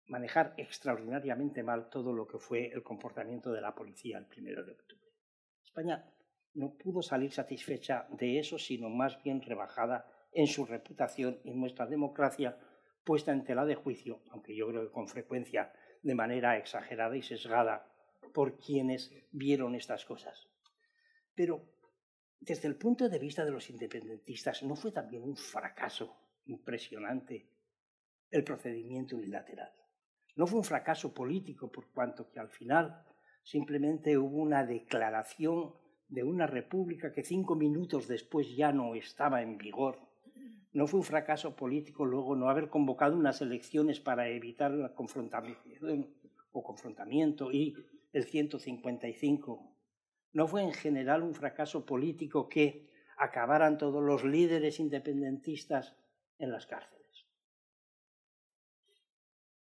[0.06, 4.72] manejar extraordinariamente mal todo lo que fue el comportamiento de la policía el primero de
[4.72, 5.10] octubre.
[5.64, 6.04] España
[6.54, 11.86] no pudo salir satisfecha de eso, sino más bien rebajada en su reputación y nuestra
[11.86, 12.58] democracia
[13.04, 17.22] puesta en tela de juicio, aunque yo creo que con frecuencia de manera exagerada y
[17.22, 17.90] sesgada
[18.32, 20.48] por quienes vieron estas cosas.
[21.34, 21.74] Pero
[22.40, 27.48] desde el punto de vista de los independentistas, ¿no fue también un fracaso impresionante
[28.30, 29.72] el procedimiento unilateral?
[30.36, 33.04] No fue un fracaso político por cuanto que al final
[33.44, 35.74] simplemente hubo una declaración
[36.08, 40.00] de una república que cinco minutos después ya no estaba en vigor.
[40.72, 46.12] No fue un fracaso político luego no haber convocado unas elecciones para evitar la confrontación
[46.50, 47.76] o confrontamiento y
[48.12, 49.72] el 155.
[50.32, 55.96] No fue en general un fracaso político que acabaran todos los líderes independentistas
[56.38, 57.03] en las cárceles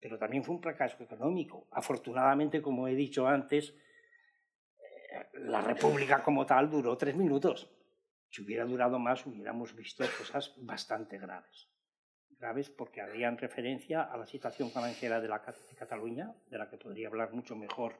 [0.02, 1.68] pero también fue un fracaso económico.
[1.70, 7.70] Afortunadamente, como he dicho antes, eh, la República como tal duró tres minutos.
[8.28, 11.68] Si hubiera durado más, hubiéramos visto cosas bastante graves.
[12.30, 15.40] Graves porque harían referencia a la situación financiera de, la,
[15.78, 17.94] Cataluña, de la que podría hablar mucho mejor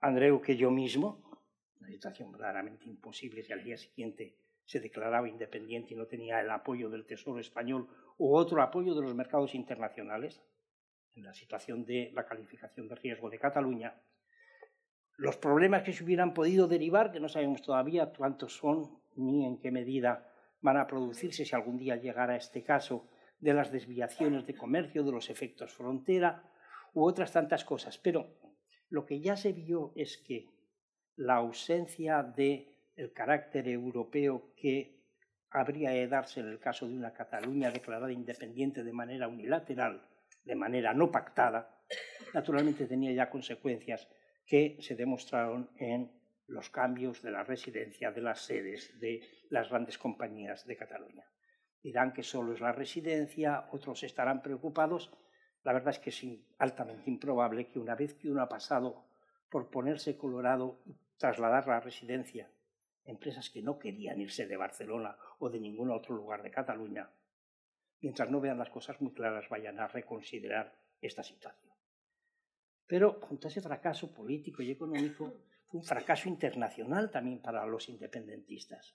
[0.00, 1.42] Andreu que yo mismo.
[1.80, 6.50] Una situación verdaderamente imposible si al día siguiente se declaraba independiente y no tenía el
[6.50, 10.40] apoyo del Tesoro español u otro apoyo de los mercados internacionales
[11.14, 13.94] en la situación de la calificación de riesgo de Cataluña,
[15.16, 19.58] los problemas que se hubieran podido derivar, que no sabemos todavía cuántos son ni en
[19.58, 20.28] qué medida
[20.60, 25.12] van a producirse si algún día llegara este caso, de las desviaciones de comercio, de
[25.12, 26.42] los efectos frontera
[26.94, 27.98] u otras tantas cosas.
[27.98, 28.38] Pero
[28.88, 30.48] lo que ya se vio es que
[31.16, 35.02] la ausencia del el carácter europeo que
[35.50, 40.08] habría de darse en el caso de una Cataluña declarada independiente de manera unilateral
[40.44, 41.80] de manera no pactada,
[42.32, 44.08] naturalmente tenía ya consecuencias
[44.46, 46.12] que se demostraron en
[46.46, 51.24] los cambios de la residencia de las sedes de las grandes compañías de Cataluña.
[51.82, 55.10] Dirán que solo es la residencia, otros estarán preocupados.
[55.62, 56.26] La verdad es que es
[56.58, 59.04] altamente improbable que una vez que uno ha pasado
[59.50, 62.50] por ponerse colorado y trasladar la residencia,
[63.04, 67.10] empresas que no querían irse de Barcelona o de ningún otro lugar de Cataluña,
[68.00, 71.72] mientras no vean las cosas muy claras, vayan a reconsiderar esta situación.
[72.86, 75.32] Pero junto a ese fracaso político y económico,
[75.66, 78.94] fue un fracaso internacional también para los independentistas.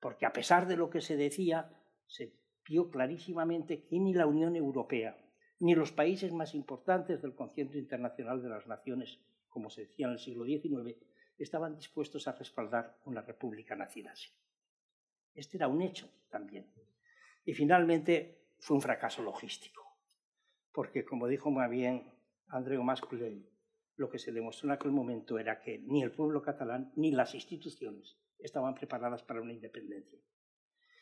[0.00, 1.72] porque a pesar de lo que se decía,
[2.06, 2.32] se
[2.64, 5.16] vio clarísimamente que ni la Unión Europea
[5.60, 10.12] ni los países más importantes del concierto internacional de las naciones, como se decía en
[10.12, 10.96] el siglo XIX,
[11.36, 14.30] estaban dispuestos a respaldar una república nacida así.
[15.34, 16.66] Este era un hecho también.
[17.48, 19.96] Y finalmente fue un fracaso logístico,
[20.70, 22.12] porque como dijo muy bien
[22.48, 23.48] Andreu Masculell,
[23.96, 27.34] lo que se demostró en aquel momento era que ni el pueblo catalán ni las
[27.34, 30.18] instituciones estaban preparadas para una independencia.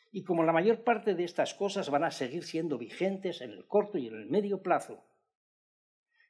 [0.09, 3.67] Y como la mayor parte de estas cosas van a seguir siendo vigentes en el
[3.67, 5.03] corto y en el medio plazo,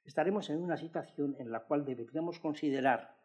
[0.03, 3.15] estaremos en una situación en la cual deberíamos considerar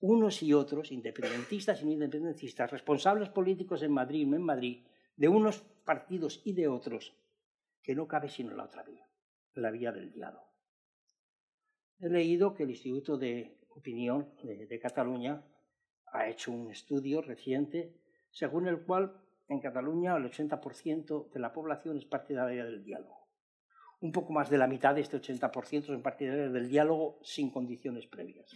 [0.00, 5.28] unos y otros, independentistas y no independentistas, responsables políticos en Madrid y en Madrid, de
[5.28, 7.14] unos partidos y de otros,
[7.82, 9.06] que no cabe sino la otra vía,
[9.54, 10.52] la vía del diálogo.
[11.98, 15.44] He leído que el Instituto de Opinión de, Cataluña
[16.06, 17.94] ha hecho un estudio reciente
[18.30, 23.28] según el cual en Cataluña el 80% de la población es partidaria del diálogo.
[24.00, 28.06] Un poco más de la mitad de este 80% son partidarios del diálogo sin condiciones
[28.06, 28.50] previas.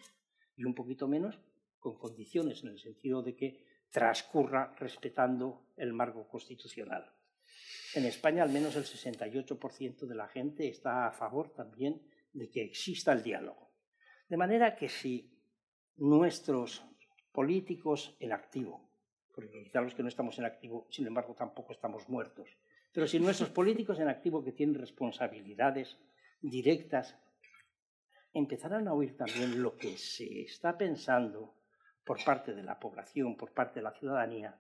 [0.56, 1.38] Y un poquito menos
[1.78, 7.15] con condiciones en el sentido de que transcurra respetando el marco constitucional.
[7.94, 12.02] En España al menos el 68% de la gente está a favor también
[12.32, 13.70] de que exista el diálogo.
[14.28, 15.30] De manera que si
[15.96, 16.84] nuestros
[17.32, 18.86] políticos en activo
[19.36, 22.48] porque quizá los que no estamos en activo, sin embargo, tampoco estamos muertos.
[22.90, 25.98] Pero si nuestros políticos en activo que tienen responsabilidades
[26.40, 27.18] directas
[28.32, 31.54] empezaran a oír también lo que se está pensando
[32.02, 34.58] por parte de la población, por parte de la ciudadanía,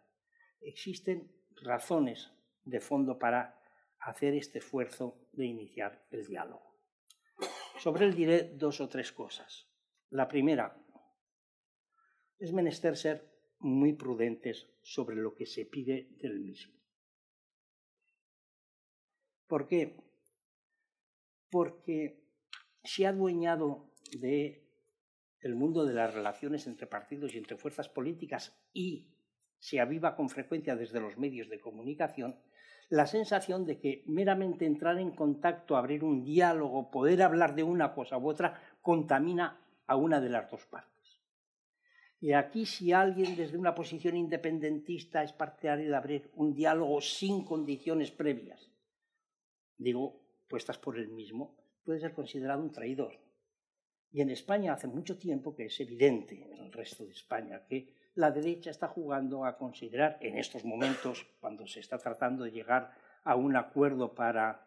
[0.60, 2.30] existen razones
[2.66, 3.58] de fondo para
[4.00, 6.76] hacer este esfuerzo de iniciar el diálogo.
[7.78, 9.68] Sobre él diré dos o tres cosas.
[10.10, 10.76] La primera,
[12.38, 16.74] es menester ser muy prudentes sobre lo que se pide del mismo.
[19.46, 19.96] ¿Por qué?
[21.50, 22.22] Porque
[22.84, 24.62] se ha adueñado de
[25.40, 29.12] el mundo de las relaciones entre partidos y entre fuerzas políticas y
[29.58, 32.40] se aviva con frecuencia desde los medios de comunicación
[32.88, 37.92] la sensación de que meramente entrar en contacto, abrir un diálogo, poder hablar de una
[37.94, 40.96] cosa u otra, contamina a una de las dos partes.
[42.20, 47.44] Y aquí si alguien desde una posición independentista es partidario de abrir un diálogo sin
[47.44, 48.70] condiciones previas,
[49.76, 53.18] digo, puestas por él mismo, puede ser considerado un traidor.
[54.12, 57.92] Y en España hace mucho tiempo que es evidente, en el resto de España, que
[58.16, 62.92] la derecha está jugando a considerar, en estos momentos, cuando se está tratando de llegar
[63.24, 64.66] a un acuerdo para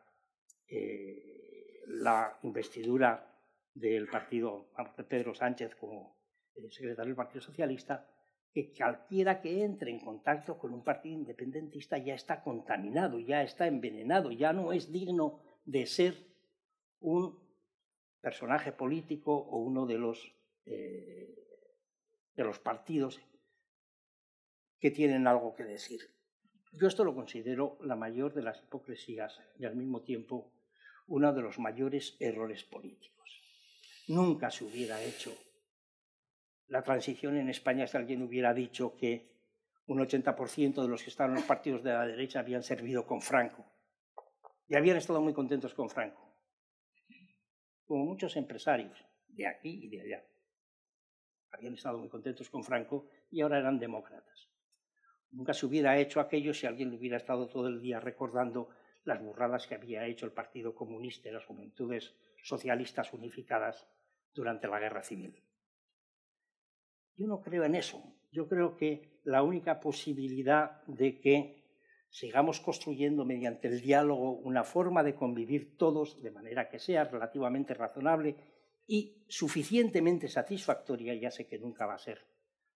[0.68, 3.26] eh, la investidura
[3.74, 6.16] del partido de Pedro Sánchez como
[6.56, 8.08] el secretario del Partido Socialista,
[8.54, 13.66] que cualquiera que entre en contacto con un partido independentista ya está contaminado, ya está
[13.66, 16.14] envenenado, ya no es digno de ser
[17.00, 17.40] un
[18.22, 20.36] personaje político o uno de los,
[20.66, 21.34] eh,
[22.36, 23.20] de los partidos
[24.80, 26.02] que tienen algo que decir.
[26.72, 30.52] Yo esto lo considero la mayor de las hipocresías y al mismo tiempo
[31.08, 33.42] uno de los mayores errores políticos.
[34.08, 35.36] Nunca se hubiera hecho
[36.68, 39.30] la transición en España si alguien hubiera dicho que
[39.88, 43.22] un 80% de los que estaban en los partidos de la derecha habían servido con
[43.22, 43.66] Franco
[44.68, 46.32] y habían estado muy contentos con Franco,
[47.86, 50.24] como muchos empresarios de aquí y de allá.
[51.52, 54.49] Habían estado muy contentos con Franco y ahora eran demócratas.
[55.32, 58.70] Nunca se hubiera hecho aquello si alguien hubiera estado todo el día recordando
[59.04, 63.88] las burradas que había hecho el Partido Comunista y las Juventudes Socialistas Unificadas
[64.34, 65.44] durante la Guerra Civil.
[67.16, 68.02] Yo no creo en eso.
[68.32, 71.60] Yo creo que la única posibilidad de que
[72.10, 77.74] sigamos construyendo mediante el diálogo una forma de convivir todos de manera que sea relativamente
[77.74, 78.36] razonable
[78.88, 82.26] y suficientemente satisfactoria, ya sé que nunca va a ser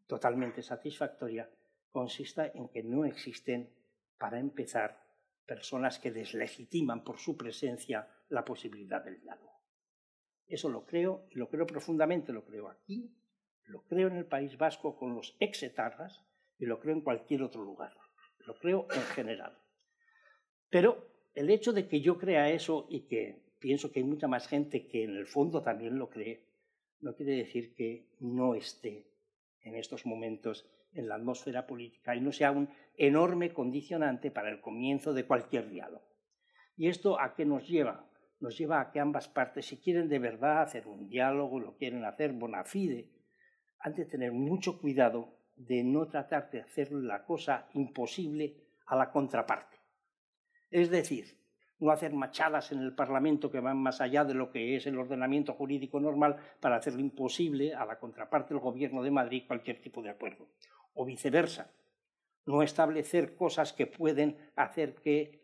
[0.05, 1.49] totalmente satisfactoria,
[1.93, 3.69] consista en que no existen,
[4.17, 5.01] para empezar,
[5.45, 9.61] personas que deslegitiman por su presencia la posibilidad del diálogo.
[10.47, 13.15] Eso lo creo y lo creo profundamente, lo creo aquí,
[13.65, 16.25] lo creo en el País Vasco con los exetarras
[16.59, 17.93] y lo creo en cualquier otro lugar.
[18.39, 19.57] Lo creo en general.
[20.69, 24.47] Pero el hecho de que yo crea eso y que pienso que hay mucha más
[24.47, 26.43] gente que en el fondo también lo cree,
[26.99, 29.05] no quiere decir que no esté
[29.61, 34.61] en estos momentos en la atmósfera política y no sea un enorme condicionante para el
[34.61, 36.07] comienzo de cualquier diálogo.
[36.75, 38.09] ¿Y esto a qué nos lleva?
[38.39, 42.03] Nos lleva a que ambas partes, si quieren de verdad hacer un diálogo, lo quieren
[42.03, 43.09] hacer bona fide,
[43.79, 49.11] han de tener mucho cuidado de no tratar de hacer la cosa imposible a la
[49.11, 49.77] contraparte.
[50.71, 51.37] Es decir,
[51.79, 54.97] no hacer machadas en el Parlamento que van más allá de lo que es el
[54.97, 60.01] ordenamiento jurídico normal para hacerlo imposible a la contraparte del Gobierno de Madrid cualquier tipo
[60.01, 60.47] de acuerdo.
[60.93, 61.71] O viceversa,
[62.45, 65.43] no establecer cosas que pueden hacer que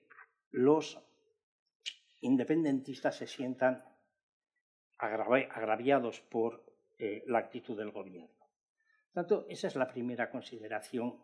[0.52, 1.00] los
[2.22, 3.84] independentistas se sientan
[4.98, 6.66] agraviados por
[6.98, 8.30] eh, la actitud del Gobierno.
[9.14, 11.18] Tanto, esa es la primera consideración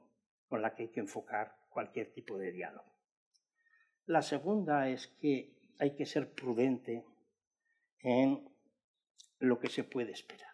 [0.47, 2.95] con la que hay que enfocar cualquier tipo de diálogo.
[4.05, 7.05] La segunda es que hay que ser prudente
[7.99, 8.47] en
[9.39, 10.53] lo que se puede esperar.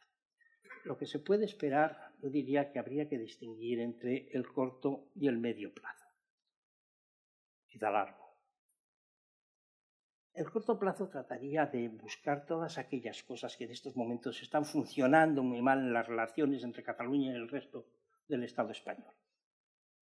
[0.83, 5.27] Lo que se puede esperar, yo diría que habría que distinguir entre el corto y
[5.27, 6.05] el medio plazo.
[7.67, 8.21] Quizá largo.
[10.33, 15.43] El corto plazo trataría de buscar todas aquellas cosas que en estos momentos están funcionando
[15.43, 17.87] muy mal en las relaciones entre Cataluña y el resto
[18.27, 19.13] del Estado español.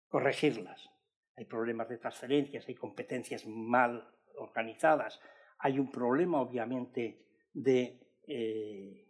[0.08, 0.90] Corregirlas,
[1.36, 5.20] hay problemas de transferencias, hay competencias mal organizadas,
[5.60, 9.05] hay un problema obviamente de, eh,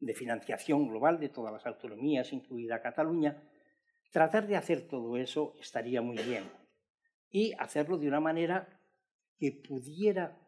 [0.00, 3.42] de financiación global de todas las autonomías, incluida Cataluña.
[4.10, 6.44] Tratar de hacer todo eso estaría muy bien
[7.30, 8.80] y hacerlo de una manera
[9.38, 10.40] que pudiera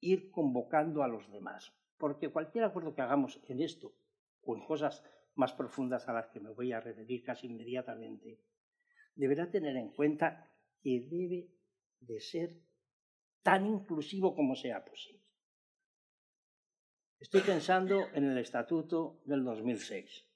[0.00, 1.72] ir convocando a los demás.
[1.98, 3.94] Porque cualquier acuerdo que hagamos en esto
[4.42, 5.02] o en cosas
[5.34, 8.40] más profundas a las que me voy a referir casi inmediatamente,
[9.14, 10.50] deberá tener en cuenta
[10.82, 11.48] que debe
[12.00, 12.62] de ser
[13.42, 15.25] tan inclusivo como sea posible.
[17.18, 20.26] Estoy pensando en el estatuto del 2006.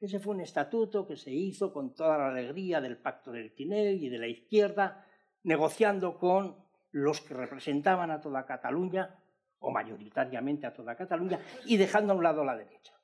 [0.00, 4.00] Ese fue un estatuto que se hizo con toda la alegría del pacto del Tinel
[4.00, 5.04] y de la izquierda,
[5.42, 9.18] negociando con los que representaban a toda Cataluña,
[9.58, 12.94] o mayoritariamente a toda Cataluña, y dejando a un lado la derecha.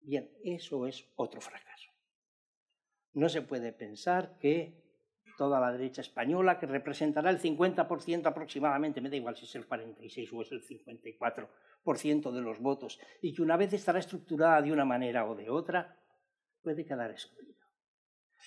[0.00, 1.92] Bien, eso es otro fracaso.
[3.12, 4.81] No se puede pensar que
[5.36, 9.66] toda la derecha española, que representará el 50% aproximadamente, me da igual si es el
[9.66, 14.72] 46 o es el 54% de los votos, y que una vez estará estructurada de
[14.72, 15.98] una manera o de otra,
[16.62, 17.52] puede quedar excluida.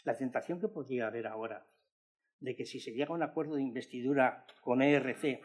[0.04, 1.66] La tentación que podría haber ahora
[2.40, 5.42] de que si se llega a un acuerdo de investidura con ERC,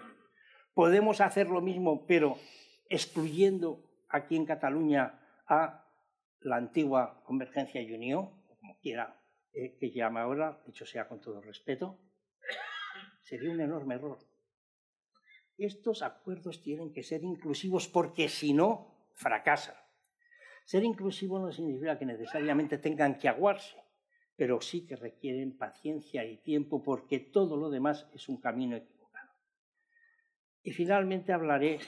[0.74, 2.36] podemos hacer lo mismo, pero
[2.88, 5.86] excluyendo aquí en Cataluña a
[6.40, 9.19] la antigua Convergencia y Unión, como quiera
[9.52, 11.98] eh, que llame ahora, dicho sea con todo respeto,
[13.22, 14.18] sería un enorme error.
[15.58, 19.74] Estos acuerdos tienen que ser inclusivos porque si no, fracasan.
[20.64, 23.76] Ser inclusivo no significa que necesariamente tengan que aguarse,
[24.36, 29.32] pero sí que requieren paciencia y tiempo porque todo lo demás es un camino equivocado.
[30.62, 31.80] Y finalmente hablaré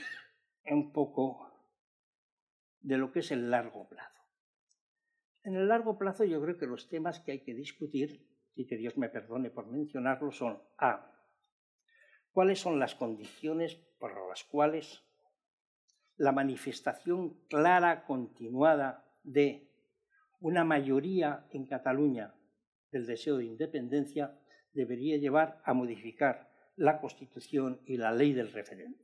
[0.64, 1.50] un poco
[2.80, 4.11] de lo que es el largo plazo.
[5.44, 8.76] En el largo plazo yo creo que los temas que hay que discutir, y que
[8.76, 11.10] Dios me perdone por mencionarlo, son A.
[12.32, 15.02] ¿Cuáles son las condiciones por las cuales
[16.16, 19.70] la manifestación clara, continuada de
[20.40, 22.34] una mayoría en Cataluña
[22.90, 24.38] del deseo de independencia
[24.72, 29.00] debería llevar a modificar la Constitución y la ley del referéndum?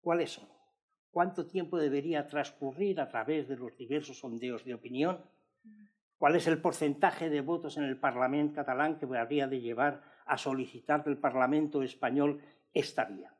[0.00, 0.59] ¿Cuáles son?
[1.10, 5.24] Cuánto tiempo debería transcurrir a través de los diversos sondeos de opinión,
[6.18, 10.36] cuál es el porcentaje de votos en el Parlamento catalán que habría de llevar a
[10.36, 12.40] solicitar del Parlamento español
[12.72, 13.34] esta vía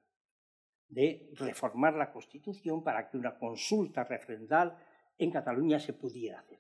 [0.91, 4.77] de reformar la Constitución para que una consulta referendal
[5.17, 6.59] en Cataluña se pudiera hacer.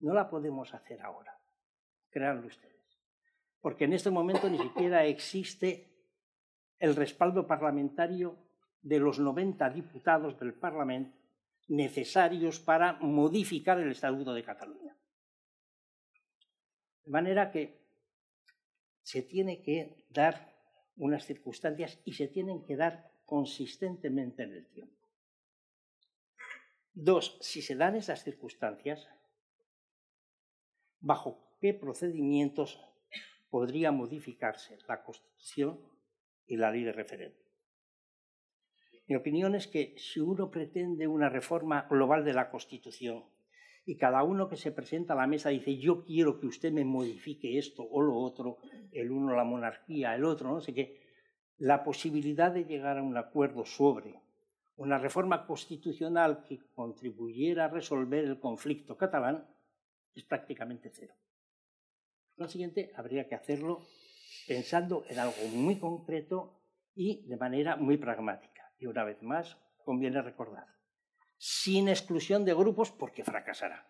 [0.00, 1.40] No la podemos hacer ahora,
[2.10, 3.00] créanlo ustedes,
[3.60, 5.90] porque en este momento ni siquiera existe
[6.78, 8.36] el respaldo parlamentario
[8.82, 11.16] de los 90 diputados del Parlamento
[11.68, 14.96] necesarios para modificar el Estatuto de Cataluña.
[17.04, 17.80] De manera que
[19.02, 20.54] se tiene que dar
[20.96, 24.94] unas circunstancias y se tienen que dar consistentemente en el tiempo.
[26.92, 29.06] Dos, si se dan esas circunstancias,
[31.00, 32.80] ¿bajo qué procedimientos
[33.50, 35.78] podría modificarse la Constitución
[36.46, 37.45] y la ley de referéndum?
[39.08, 43.24] Mi opinión es que si uno pretende una reforma global de la Constitución
[43.84, 46.84] y cada uno que se presenta a la mesa dice yo quiero que usted me
[46.84, 48.58] modifique esto o lo otro,
[48.90, 51.00] el uno la monarquía, el otro no sé qué,
[51.58, 54.20] la posibilidad de llegar a un acuerdo sobre
[54.76, 59.46] una reforma constitucional que contribuyera a resolver el conflicto catalán
[60.14, 61.14] es prácticamente cero.
[62.34, 63.86] Por consiguiente, habría que hacerlo
[64.46, 66.60] pensando en algo muy concreto
[66.94, 68.55] y de manera muy pragmática.
[68.78, 70.66] Y una vez más, conviene recordar,
[71.38, 73.88] sin exclusión de grupos, porque fracasará.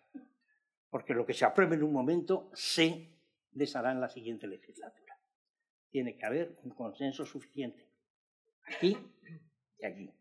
[0.89, 3.17] Porque lo que se apruebe en un momento se
[3.51, 5.19] deshará en la siguiente legislatura.
[5.89, 7.89] Tiene que haber un consenso suficiente,
[8.63, 8.97] aquí
[9.79, 10.13] y aquí.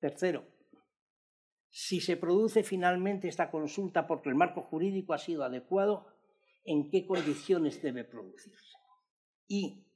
[0.00, 0.44] Tercero,
[1.68, 6.06] si se produce finalmente esta consulta porque el marco jurídico ha sido adecuado,
[6.64, 8.76] ¿en qué condiciones debe producirse?
[9.46, 9.86] Y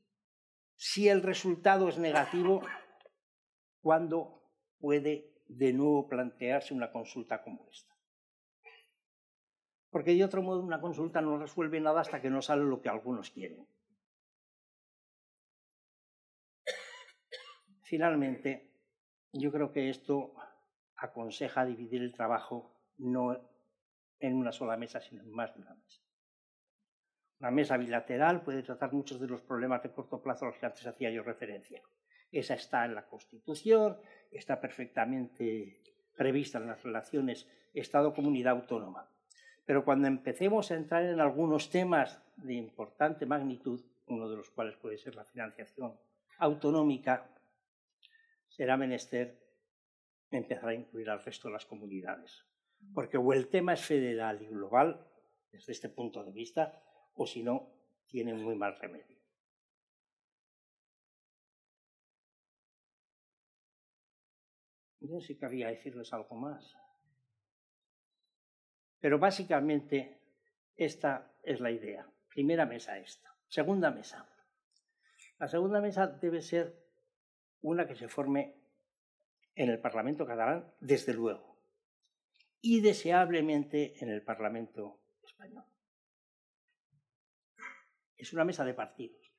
[0.76, 2.62] si el resultado es negativo,
[3.80, 4.42] ¿cuándo
[4.78, 7.94] puede de nuevo plantearse una consulta como esta?
[9.90, 12.90] Porque de otro modo una consulta no resuelve nada hasta que no sale lo que
[12.90, 13.66] algunos quieren.
[17.82, 18.74] Finalmente,
[19.32, 20.34] yo creo que esto
[20.96, 23.38] aconseja dividir el trabajo no
[24.18, 26.05] en una sola mesa, sino en más de una mesa.
[27.40, 30.66] Una mesa bilateral puede tratar muchos de los problemas de corto plazo a los que
[30.66, 31.82] antes hacía yo referencia.
[32.32, 33.98] Esa está en la Constitución,
[34.30, 35.82] está perfectamente
[36.16, 39.08] prevista en las relaciones Estado-Comunidad Autónoma.
[39.66, 44.76] Pero cuando empecemos a entrar en algunos temas de importante magnitud, uno de los cuales
[44.76, 45.94] puede ser la financiación
[46.38, 47.28] autonómica,
[48.48, 49.38] será menester
[50.30, 52.44] empezar a incluir al resto de las comunidades.
[52.94, 55.06] Porque o el tema es federal y global,
[55.50, 56.82] desde este punto de vista,
[57.16, 57.72] o si no,
[58.06, 59.16] tiene muy mal remedio.
[65.00, 66.76] Yo sí quería decirles algo más.
[69.00, 70.20] Pero básicamente
[70.76, 72.08] esta es la idea.
[72.28, 73.34] Primera mesa esta.
[73.48, 74.28] Segunda mesa.
[75.38, 76.86] La segunda mesa debe ser
[77.62, 78.54] una que se forme
[79.54, 81.56] en el Parlamento catalán, desde luego,
[82.60, 85.64] y deseablemente en el Parlamento español.
[88.16, 89.32] Es una mesa de partidos.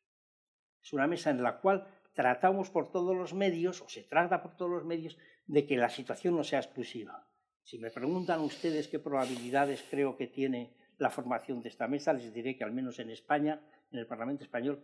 [0.82, 4.56] Es una mesa en la cual tratamos por todos los medios, o se trata por
[4.56, 7.28] todos los medios, de que la situación no sea exclusiva.
[7.64, 12.34] Si me preguntan ustedes qué probabilidades creo que tiene la formación de esta mesa, les
[12.34, 13.62] diré que al menos en España,
[13.92, 14.84] en el Parlamento español,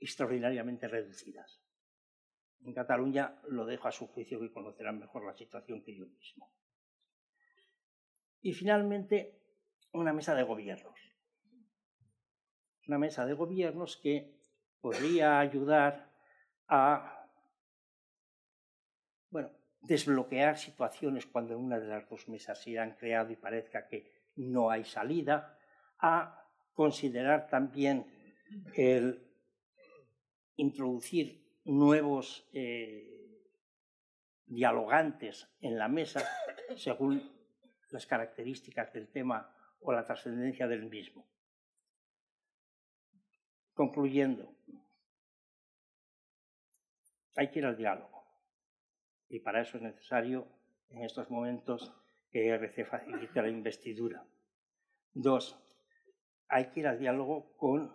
[0.00, 1.60] extraordinariamente reducidas.
[2.64, 6.50] En Cataluña lo dejo a su juicio que conocerán mejor la situación que yo mismo.
[8.42, 9.40] Y finalmente,
[9.92, 11.05] una mesa de gobiernos.
[12.86, 14.36] Una mesa de gobiernos que
[14.80, 16.12] podría ayudar
[16.68, 17.28] a
[19.30, 24.12] bueno, desbloquear situaciones cuando una de las dos mesas se han creado y parezca que
[24.36, 25.58] no hay salida,
[25.98, 28.06] a considerar también
[28.74, 29.26] el
[30.56, 33.42] introducir nuevos eh,
[34.46, 36.22] dialogantes en la mesa
[36.76, 37.32] según
[37.90, 41.26] las características del tema o la trascendencia del mismo.
[43.76, 44.56] Concluyendo,
[47.36, 48.24] hay que ir al diálogo
[49.28, 50.48] y para eso es necesario
[50.88, 51.92] en estos momentos
[52.30, 54.26] que RC facilite la investidura.
[55.12, 55.62] Dos,
[56.48, 57.94] hay que ir al diálogo con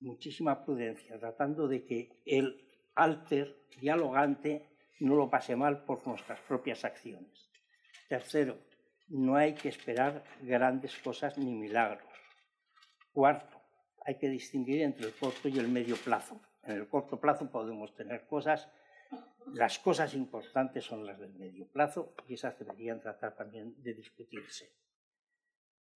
[0.00, 4.70] muchísima prudencia, tratando de que el alter dialogante
[5.00, 7.50] no lo pase mal por nuestras propias acciones.
[8.08, 8.58] Tercero,
[9.08, 12.10] no hay que esperar grandes cosas ni milagros.
[13.12, 13.61] Cuarto,
[14.04, 16.40] hay que distinguir entre el corto y el medio plazo.
[16.62, 18.68] En el corto plazo podemos tener cosas,
[19.54, 24.70] las cosas importantes son las del medio plazo y esas deberían tratar también de discutirse.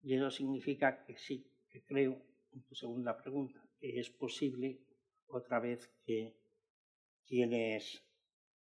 [0.02, 4.80] Y eso significa que sí, que creo, en tu segunda pregunta, que es posible
[5.28, 6.36] otra vez que
[7.26, 8.02] quienes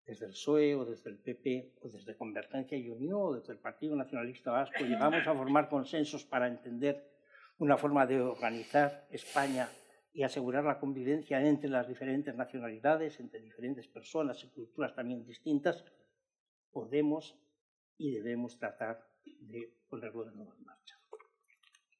[0.05, 3.59] desde el PSOE o desde el PP o desde Convergencia y Unión o desde el
[3.59, 7.18] Partido Nacionalista Vasco llegamos a formar consensos para entender
[7.59, 9.69] una forma de organizar España
[10.13, 15.85] y asegurar la convivencia entre las diferentes nacionalidades, entre diferentes personas y culturas también distintas,
[16.73, 17.37] podemos
[17.97, 20.99] y debemos tratar de ponerlo de nuevo en marcha.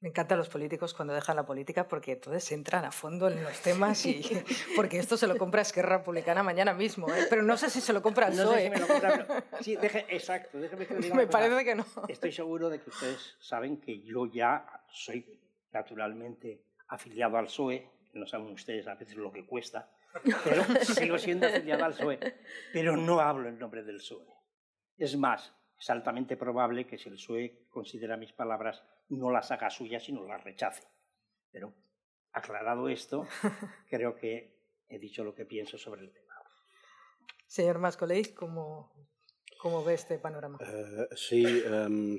[0.01, 3.61] Me encantan los políticos cuando dejan la política porque entonces entran a fondo en los
[3.63, 4.23] temas y
[4.77, 7.27] porque esto se lo compra Esquerra Republicana mañana mismo, ¿eh?
[7.29, 9.27] pero no sé si se lo compra el no Sé si me lo compra,
[9.61, 11.85] sí, deje, exacto, déjeme que diga Me parece que no.
[12.07, 15.27] Estoy seguro de que ustedes saben que yo ya soy
[15.73, 19.91] naturalmente afiliado al PSOE, no saben ustedes a veces lo que cuesta,
[20.45, 22.19] pero sigo siendo afiliado al PSOE,
[22.73, 24.27] pero no hablo en nombre del PSOE.
[24.97, 29.71] Es más, es altamente probable que si el PSOE considera mis palabras no las haga
[29.71, 30.83] suyas, sino las rechace.
[31.51, 31.73] Pero
[32.33, 33.27] aclarado esto,
[33.89, 34.59] creo que
[34.89, 36.29] he dicho lo que pienso sobre el tema.
[37.47, 38.93] Señor Mascolell, ¿cómo,
[39.59, 40.59] cómo ve este panorama?
[40.61, 42.19] Uh, sí, um,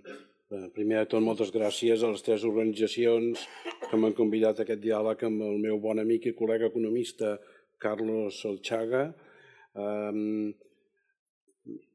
[0.50, 3.44] primer de tot, moltes gràcies a les tres organitzacions
[3.90, 7.36] que m'han convidat a aquest diàleg amb el meu bon amic i col·lega economista
[7.78, 9.04] Carlos Solchaga.
[9.78, 10.56] Um,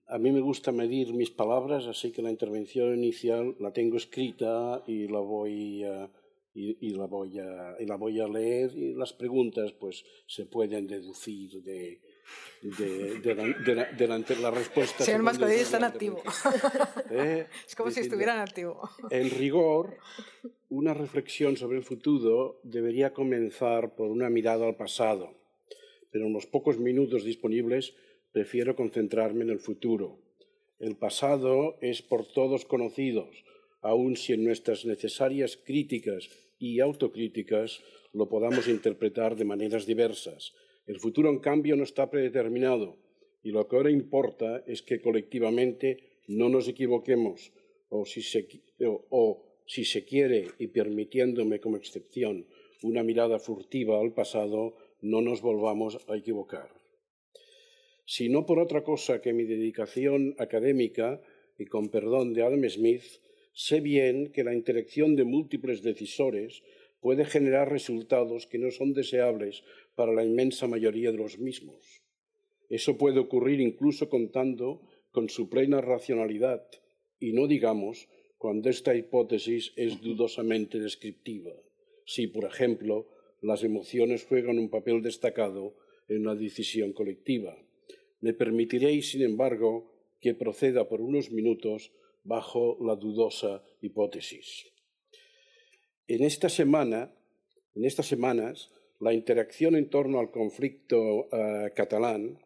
[0.06, 4.84] a mí me gusta medir mis palabras, así que la intervención inicial la tengo escrita
[4.86, 6.08] y la voy a,
[6.54, 10.86] y, la voy a, y la voy a leer y las preguntas pues se pueden
[10.86, 12.00] deducir de,
[12.62, 15.04] de, de, la, la, respuesta.
[15.04, 16.22] Señor Mascodí está en activo.
[17.10, 17.46] ¿Eh?
[17.68, 18.88] Es como si estuviera en activo.
[19.10, 19.98] En rigor,
[20.70, 25.34] una reflexión sobre el futuro debería comenzar por una mirada al pasado,
[26.10, 27.94] pero en los pocos minutos disponibles
[28.32, 30.18] prefiero concentrarme en el futuro.
[30.78, 33.30] El pasado es por todos conocido,
[33.82, 40.54] aun si en nuestras necesarias críticas y autocríticas lo podamos interpretar de maneras diversas
[40.86, 42.98] el futuro, en cambio, no está predeterminado
[43.44, 47.52] y lo que ahora importa es que colectivamente no nos equivoquemos
[47.90, 52.46] o si se, quiere, y permitiéndome como excepción
[52.82, 56.70] una mirada furtiva al pasado, no nos volvamos a equivocar.
[58.06, 61.22] Si no por otra cosa que mi dedicación académica,
[61.58, 63.04] y con perdón de Adam Smith,
[63.52, 66.62] sé bien que la interacción de múltiples decisores
[67.00, 69.62] puede generar resultados que no son deseables
[69.94, 72.02] para la inmensa mayoría de los mismos.
[72.68, 76.66] Eso puede ocurrir incluso contando con su plena racionalidad
[77.20, 81.52] y no digamos cuando esta hipótesis es dudosamente descriptiva.
[82.04, 83.08] Si, por ejemplo,
[83.40, 85.74] las emociones juegan un papel destacado
[86.08, 87.56] en la decisión colectiva.
[88.20, 91.92] Me permitiréis, sin embargo, que proceda por unos minutos
[92.24, 94.66] bajo la dudosa hipótesis.
[96.08, 97.14] En esta semana,
[97.74, 98.70] en estas semanas,
[99.00, 102.38] la interacción en torno al conflicto eh, catalán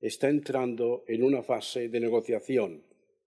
[0.00, 2.84] está entrando en una fase de negociación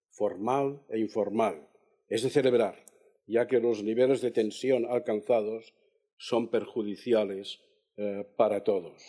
[0.09, 1.67] formal e informal.
[2.07, 2.85] Es de celebrar,
[3.27, 5.73] ya que los niveles de tensión alcanzados
[6.17, 7.59] son perjudiciales
[7.97, 9.01] eh, para todos.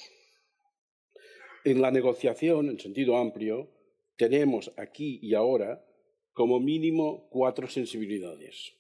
[1.64, 3.70] En la negociación, en sentido amplio,
[4.16, 5.84] tenemos aquí y ahora
[6.32, 8.74] como mínimo cuatro sensibilidades.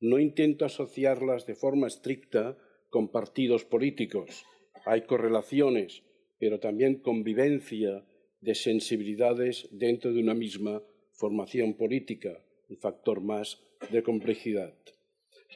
[0.00, 2.56] No intento asociarlas de forma estricta
[2.90, 4.44] con partidos políticos.
[4.86, 6.02] Hay correlaciones,
[6.38, 8.04] pero también convivencia
[8.40, 10.82] de sensibilidades dentro de una misma
[11.12, 13.60] formación política, un factor más
[13.90, 14.74] de complejidad.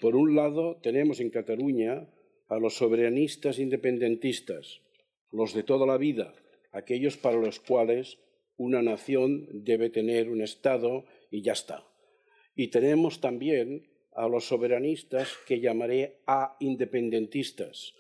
[0.01, 2.09] Por un lado, tenemos en Cataluña
[2.49, 4.83] a los soberanistas independentistas,
[5.31, 6.35] los de toda la vida,
[6.73, 8.19] aquellos para los cuales
[8.57, 11.85] una nación debe tener un Estado y ya está.
[12.55, 17.95] Y tenemos también a los soberanistas que llamaré a independentistas,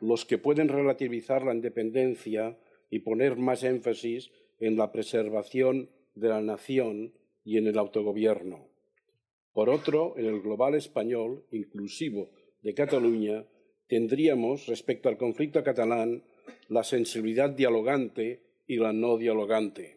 [0.00, 2.58] los que pueden relativizar la independencia
[2.90, 7.12] y poner más énfasis en la preservación de la nación
[7.44, 8.68] y en el autogobierno.
[9.52, 12.30] Por otro, en el global español, inclusivo
[12.62, 13.46] de Cataluña,
[13.86, 16.22] tendríamos, respecto al conflicto catalán,
[16.68, 19.96] la sensibilidad dialogante y la no dialogante.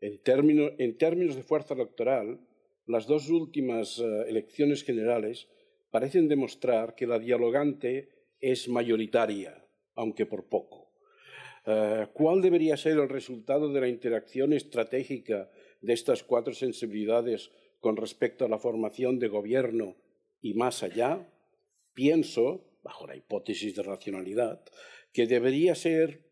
[0.00, 2.38] En, términos de fuerza electoral,
[2.86, 5.48] las dos últimas eh, elecciones generales
[5.90, 8.10] parecen demostrar que la dialogante
[8.40, 10.92] es mayoritaria, aunque por poco.
[11.66, 17.96] Eh, ¿Cuál debería ser el resultado de la interacción estratégica de estas cuatro sensibilidades con
[17.96, 19.96] respecto a la formación de gobierno
[20.40, 21.28] y más allá?
[21.92, 24.62] Pienso, bajo la hipótesis de racionalidad,
[25.12, 26.30] que debería ser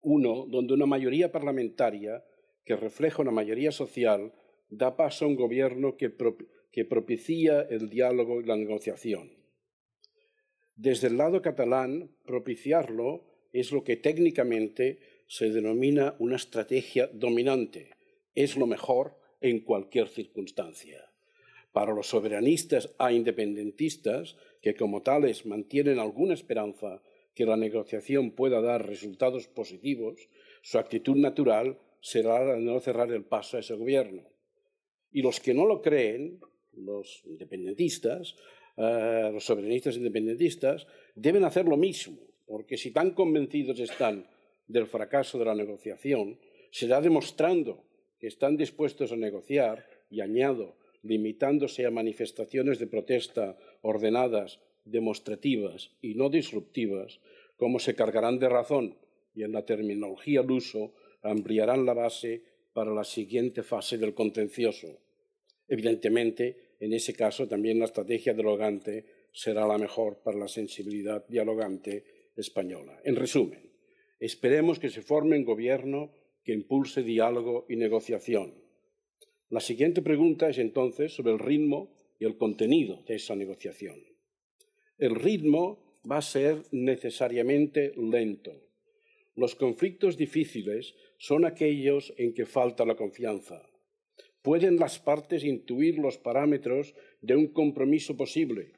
[0.00, 2.24] uno donde una mayoría parlamentaria
[2.64, 4.32] que refleja una mayoría social
[4.70, 6.10] da paso a un gobierno que,
[6.84, 9.32] propicia el diálogo y la negociación.
[10.76, 17.90] Desde el lado catalán, propiciarlo es lo que técnicamente se denomina una estrategia dominante.
[18.34, 21.10] Es lo mejor en cualquier circunstancia.
[21.72, 27.02] Para los soberanistas a independentistas, que como tales mantienen alguna esperanza
[27.34, 30.28] que la negociación pueda dar resultados positivos,
[30.62, 34.37] su actitud natural será la de no cerrar el paso a ese gobierno.
[35.12, 36.40] Y los que no lo creen,
[36.76, 38.36] los independentistas,
[38.76, 44.26] eh, los soberanistas independentistas, deben hacer lo mismo, porque si tan convencidos están
[44.66, 46.38] del fracaso de la negociación,
[46.70, 47.84] será demostrando
[48.20, 56.14] que están dispuestos a negociar, y añado, limitándose a manifestaciones de protesta ordenadas, demostrativas y
[56.14, 57.20] no disruptivas,
[57.56, 58.96] como se cargarán de razón
[59.34, 62.42] y en la terminología al uso ampliarán la base
[62.78, 65.00] para la siguiente fase del contencioso.
[65.66, 72.30] Evidentemente, en ese caso también la estrategia dialogante será la mejor para la sensibilidad dialogante
[72.36, 73.00] española.
[73.02, 73.68] En resumen,
[74.20, 76.12] esperemos que se forme un gobierno
[76.44, 78.54] que impulse diálogo y negociación.
[79.50, 84.04] La siguiente pregunta es entonces sobre el ritmo y el contenido de esa negociación.
[84.98, 88.67] El ritmo va a ser necesariamente lento.
[89.38, 93.62] Los conflictos difíciles son aquellos en que falta la confianza.
[94.42, 98.72] Pueden las partes intuir los parámetros de un compromiso posible,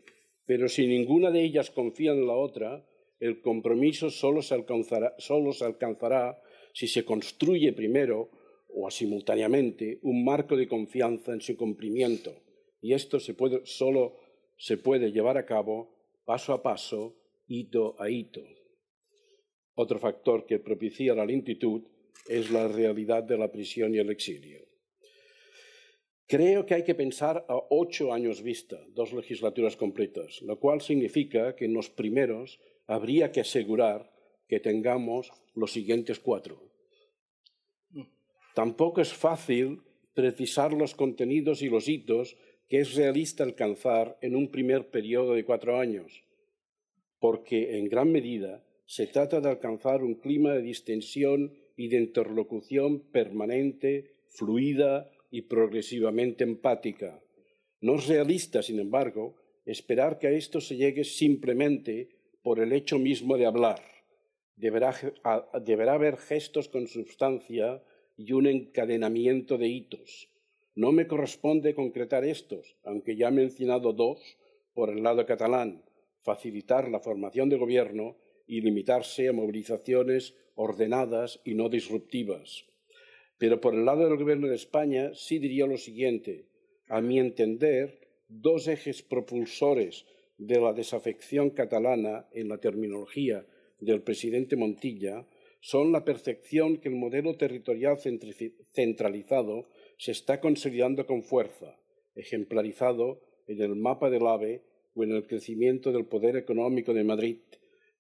[0.45, 2.87] pero si ninguna de ellas confía en la otra,
[3.21, 6.43] el compromiso solo se alcanzará,
[6.75, 8.29] si se construye primero
[8.69, 12.35] o simultáneamente un marco de confianza en su cumplimiento.
[12.83, 13.17] Y esto
[13.65, 14.19] solo
[14.59, 15.97] se puede llevar a cabo
[16.27, 18.60] paso a paso, hito a hito.
[19.83, 21.81] Otro factor que propicia la lentitud
[22.29, 24.67] es la realidad de la prisión y el exilio.
[26.27, 31.57] Creo que hay que pensar a ocho años vista, dos legislaturas completas, lo cual significa
[31.57, 34.13] que en los primeros habría que asegurar
[34.47, 36.63] que tengamos los siguientes cuatro.
[38.55, 39.81] Tampoco es fácil
[40.13, 42.37] precisar los contenidos y los hitos
[42.69, 46.23] que es realista alcanzar en un primer periodo de cuatro años,
[47.19, 52.99] porque en gran medida se trata de alcanzar un clima de distensión y de interlocución
[52.99, 57.23] permanente, fluida y progresivamente empática.
[57.81, 62.09] No es realista, sin embargo, esperar que a esto se llegue simplemente
[62.43, 63.81] por el hecho mismo de hablar.
[64.57, 64.93] Deberá,
[65.65, 67.85] deberá haber gestos con sustancia
[68.17, 70.29] y un encadenamiento de hitos.
[70.75, 74.37] No me corresponde concretar estos, aunque ya he mencionado dos
[74.75, 75.85] por el lado catalán,
[76.23, 78.17] facilitar la formación de gobierno
[78.51, 82.65] y limitarse a movilizaciones ordenadas y no disruptivas.
[83.39, 86.47] Pero por el lado del Gobierno de España sí diría lo siguiente.
[86.89, 90.05] A mi entender, dos ejes propulsores
[90.37, 93.47] de la desafección catalana en la terminología
[93.79, 95.29] del presidente Montilla
[95.61, 97.99] son la percepción que el modelo territorial
[98.73, 101.79] centralizado se está consolidando con fuerza,
[102.17, 107.39] ejemplarizado en el mapa del AVE o en el crecimiento del poder económico de Madrid,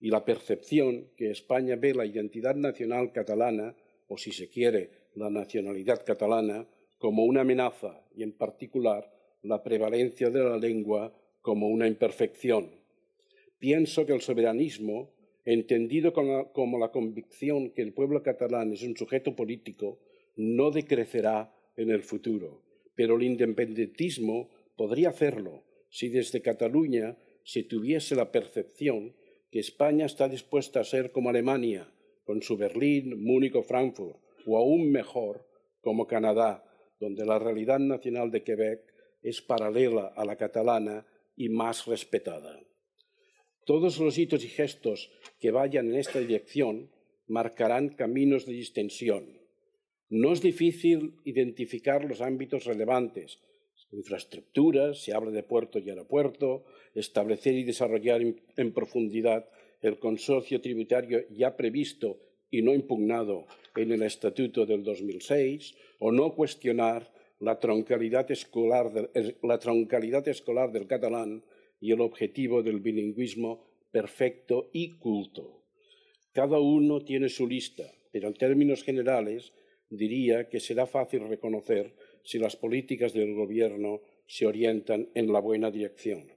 [0.00, 3.76] y la percepción que España ve la identidad nacional catalana,
[4.08, 6.66] o si se quiere, la nacionalidad catalana,
[6.98, 12.70] como una amenaza y, en particular, la prevalencia de la lengua como una imperfección.
[13.58, 15.10] Pienso que el soberanismo,
[15.44, 19.98] entendido como la convicción que el pueblo catalán es un sujeto político,
[20.36, 22.62] no decrecerá en el futuro,
[22.94, 29.14] pero el independentismo podría hacerlo si desde Cataluña se tuviese la percepción
[29.50, 31.92] que España está dispuesta a ser como Alemania,
[32.24, 35.46] con su Berlín, Múnich o Frankfurt, o aún mejor,
[35.80, 36.64] como Canadá,
[37.00, 38.80] donde la realidad nacional de Quebec
[39.22, 42.60] es paralela a la catalana y más respetada.
[43.64, 46.90] Todos los hitos y gestos que vayan en esta dirección
[47.26, 49.40] marcarán caminos de distensión.
[50.08, 53.40] No es difícil identificar los ámbitos relevantes,
[53.92, 56.64] infraestructuras, se habla de puerto y aeropuerto,
[56.94, 59.48] establecer y desarrollar en profundidad
[59.82, 62.18] el consorcio tributario ya previsto
[62.50, 69.10] y no impugnado en el Estatuto del 2006, o no cuestionar la troncalidad escolar
[69.42, 71.42] la troncalidad escolar del catalán
[71.80, 75.64] y el objetivo del bilingüismo perfecto y culto.
[76.32, 79.52] Cada uno tiene su lista, pero en términos generales
[79.88, 85.70] diría que será fácil reconocer si las políticas del Gobierno se orientan en la buena
[85.70, 86.32] dirección.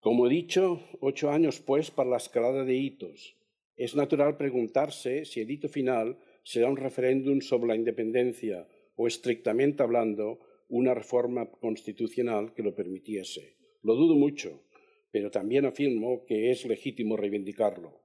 [0.00, 3.36] Como he dicho, ocho años pues para la escalada de hitos.
[3.76, 9.82] Es natural preguntarse si el hito final será un referéndum sobre la independencia o, estrictamente
[9.82, 13.56] hablando, una reforma constitucional que lo permitiese.
[13.82, 14.62] Lo dudo mucho,
[15.10, 18.02] pero también afirmo que es legítimo reivindicarlo.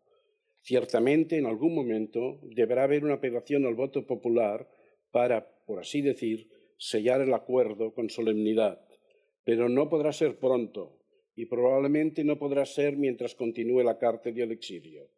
[0.61, 4.69] Ciertamente, en algún momento deberá haber una apelación al voto popular
[5.11, 8.82] para, por así decir, sellar el acuerdo con solemnidad,
[9.43, 10.99] pero no podrá ser pronto
[11.36, 15.09] y probablemente no podrá ser mientras continúe la cárcel y el exilio.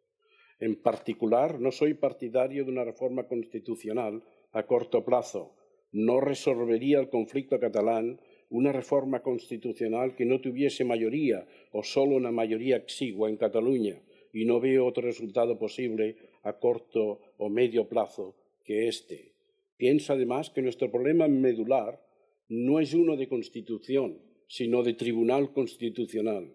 [0.58, 4.22] En particular, no soy partidario de una reforma constitucional
[4.52, 5.54] a corto plazo.
[5.92, 12.30] No resolvería el conflicto catalán una reforma constitucional que no tuviese mayoría o solo una
[12.30, 14.00] mayoría exigua en Cataluña,
[14.32, 19.35] y no veo otro resultado posible a corto o medio plazo que este.
[19.76, 22.00] Piensa además que nuestro problema medular
[22.48, 24.18] no es uno de constitución,
[24.48, 26.54] sino de tribunal constitucional.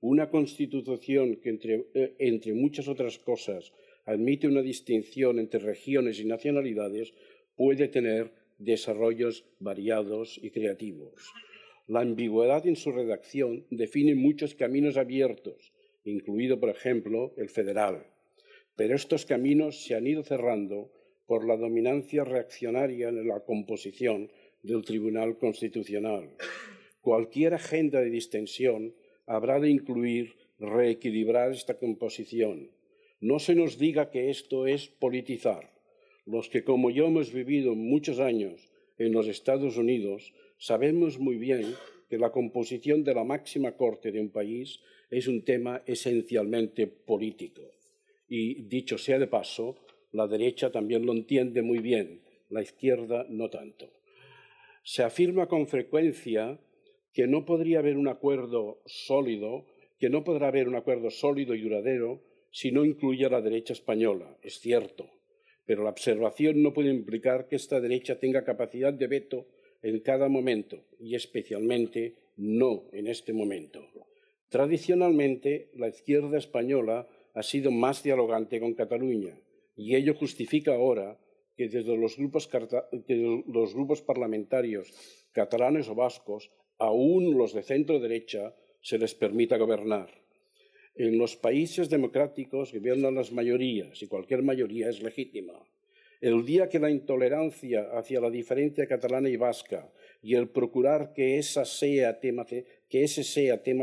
[0.00, 3.72] Una constitución que, entre, eh, entre, muchas otras cosas,
[4.06, 7.12] admite una distinción entre regiones y nacionalidades,
[7.56, 11.14] puede tener desarrollos variados y creativos.
[11.86, 15.72] La ambigüedad en su redacción define muchos caminos abiertos,
[16.04, 18.06] incluido, por ejemplo, el federal.
[18.76, 20.92] Pero estos caminos se han ido cerrando
[21.30, 24.32] por la dominancia reaccionaria en la composición
[24.64, 26.28] del Tribunal Constitucional.
[27.02, 32.72] Cualquier agenda de distensión habrá de incluir reequilibrar esta composición.
[33.20, 35.70] No se nos diga que esto es politizar.
[36.26, 38.68] Los que como yo hemos vivido muchos años
[38.98, 41.76] en los Estados Unidos, sabemos muy bien
[42.08, 44.80] que la composición de la máxima corte de un país
[45.12, 47.62] es un tema esencialmente político.
[48.28, 49.76] Y dicho sea de paso,
[50.12, 53.90] la derecha también lo entiende muy bien, la izquierda no tanto.
[54.82, 56.58] Se afirma con frecuencia
[57.12, 59.66] que no podría haber un acuerdo sólido,
[59.98, 63.72] que no podrá haber un acuerdo sólido y duradero si no incluye a la derecha
[63.72, 64.36] española.
[64.42, 65.10] Es cierto,
[65.66, 69.46] pero la observación no puede implicar que esta derecha tenga capacidad de veto
[69.82, 73.86] en cada momento y especialmente no en este momento.
[74.48, 79.38] Tradicionalmente, la izquierda española ha sido más dialogante con Cataluña
[79.80, 81.18] y ello justifica ahora
[81.56, 84.92] que desde los grupos, parlamentarios
[85.32, 90.10] catalanes o vascos, aún los de centro derecha, se les permita gobernar.
[90.94, 95.54] En los países democráticos gobiernan las mayorías y cualquier mayoría es legítima.
[96.20, 101.38] El día que la intolerancia hacia la diferencia catalana y vasca y el procurar que
[101.38, 102.44] ese sea tema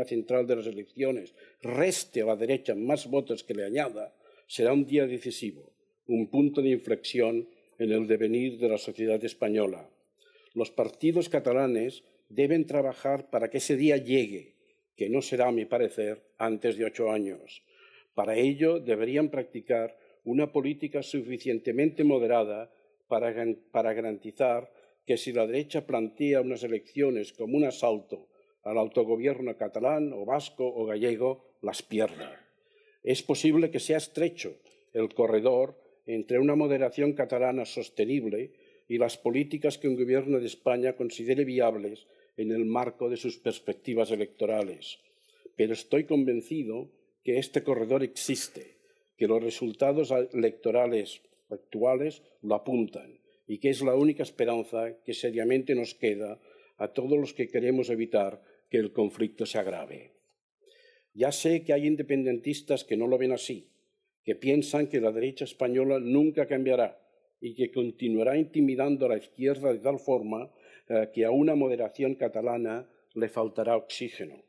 [0.04, 4.14] central de las elecciones reste a la derecha más votos que le añada,
[4.46, 5.72] será un día decisivo,
[6.08, 7.48] un punto de inflexión
[7.78, 9.88] en el devenir de la sociedad española.
[10.54, 14.54] Los partidos catalanes deben trabajar para que ese día llegue,
[14.96, 17.62] que no será, a mi parecer, antes de ocho años.
[18.14, 22.72] Para ello deberían practicar una política suficientemente moderada
[23.06, 23.32] para,
[23.94, 24.72] garantizar
[25.06, 28.28] que si la derecha plantea unas elecciones como un asalto
[28.62, 32.44] al autogobierno catalán o vasco o gallego, las pierda.
[33.02, 34.56] Es posible que sea estrecho
[34.92, 35.78] el corredor
[36.08, 38.50] entre una moderación catalana sostenible
[38.88, 42.06] y las políticas que un gobierno de España considere viables
[42.38, 44.98] en el marco de sus perspectivas electorales.
[45.54, 46.90] Pero estoy convencido
[47.22, 48.78] que este corredor existe,
[49.18, 55.74] que los resultados electorales actuales lo apuntan y que es la única esperanza que seriamente
[55.74, 56.40] nos queda
[56.78, 60.12] a todos los que queremos evitar que el conflicto se agrave.
[61.12, 63.68] Ya sé que hay independentistas que no lo ven así,
[64.28, 67.00] que piensan que la derecha española nunca cambiará
[67.40, 70.52] y que continuará intimidando a la izquierda de tal forma
[70.86, 74.44] eh, que a una moderación catalana le faltará oxígeno.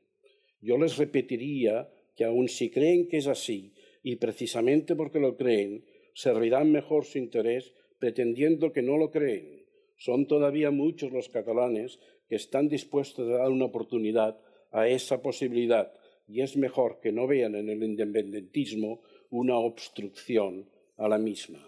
[0.59, 3.71] Yo les repetiría que aun si creen que es así,
[4.03, 9.63] y precisamente porque lo creen, servirán mejor su interés pretendiendo que no lo creen.
[9.95, 15.93] Son todavía muchos los catalanes que están dispuestos a dar una oportunidad a esa posibilidad
[16.27, 21.59] y es mejor que no vean en el independentismo una obstrucción a la misma.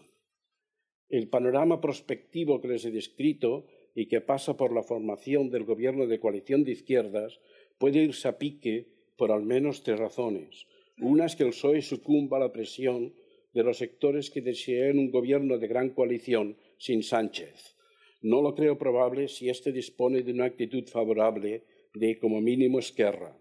[1.09, 6.07] El panorama prospectivo que les he descrito y que pasa por la formación del gobierno
[6.07, 7.39] de coalición de izquierdas
[7.77, 8.87] puede irse a pique
[9.17, 10.65] por al menos tres razones.
[10.99, 13.13] Una es que el PSOE sucumba a la presión
[13.53, 17.75] de los sectores que desean un gobierno de gran coalición sin Sánchez.
[18.21, 23.37] No lo creo probable si éste dispone de una actitud favorable de, como mínimo, Esquerra.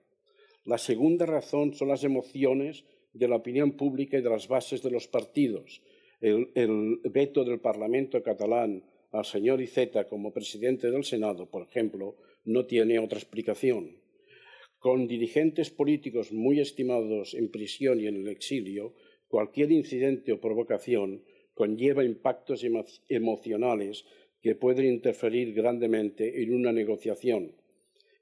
[0.64, 4.90] La segunda razón son las emociones de la opinión pública y de las bases de
[4.90, 5.82] los partidos.
[6.20, 12.66] El, veto del Parlamento catalán al señor Iceta como presidente del Senado, por ejemplo, no
[12.66, 13.96] tiene otra explicación.
[14.78, 18.94] Con dirigentes políticos muy estimados en prisión y en el exilio,
[19.28, 21.22] cualquier incidente o provocación
[21.54, 22.64] conlleva impactos
[23.08, 24.04] emocionales
[24.40, 27.52] que pueden interferir grandemente en una negociación.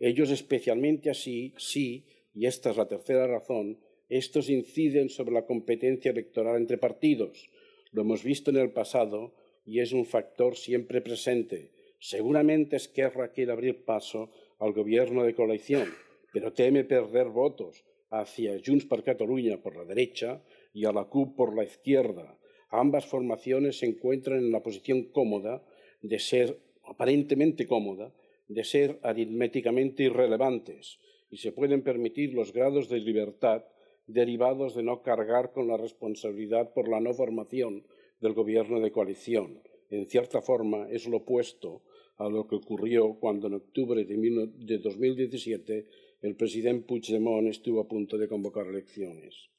[0.00, 3.78] Ellos especialmente así, sí, y esta es la tercera razón,
[4.08, 7.48] estos inciden sobre la competencia electoral entre partidos.
[7.92, 9.34] Lo hemos visto en el pasado
[9.64, 11.70] y es un factor siempre presente.
[11.98, 15.88] Seguramente Esquerra quiere abrir paso al gobierno de coalición,
[16.32, 20.42] pero teme perder votos hacia Junts per Catalunya por la derecha
[20.72, 22.38] y a la CUP por la izquierda.
[22.70, 25.62] Ambas formaciones se encuentran en la posición cómoda
[26.02, 28.12] de ser, aparentemente cómoda,
[28.48, 30.98] de ser aritméticamente irrelevantes
[31.30, 33.64] y se pueden permitir los grados de libertad
[34.08, 37.84] derivados de no cargar con la responsabilidad por la no formación
[38.20, 39.62] del gobierno de coalición.
[39.90, 41.82] En cierta forma es lo opuesto
[42.16, 45.86] a lo que ocurrió cuando en octubre de 2017
[46.22, 49.50] el presidente Puigdemont estuvo a punto de convocar elecciones.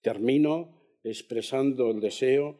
[0.00, 2.58] Termino expresando el deseo,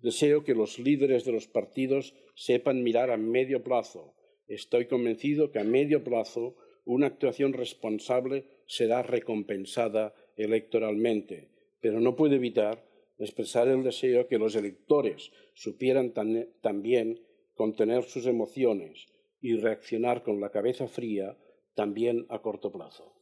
[0.00, 4.14] deseo que los líderes de los partidos sepan mirar a medio plazo.
[4.46, 12.34] Estoy convencido que a medio plazo una actuación responsable será recompensada electoralmente, pero no puedo
[12.34, 12.84] evitar
[13.18, 17.20] expresar el deseo que los electores supieran también
[17.54, 19.06] contener sus emociones
[19.40, 21.36] y reaccionar con la cabeza fría
[21.74, 23.12] también a corto plazo.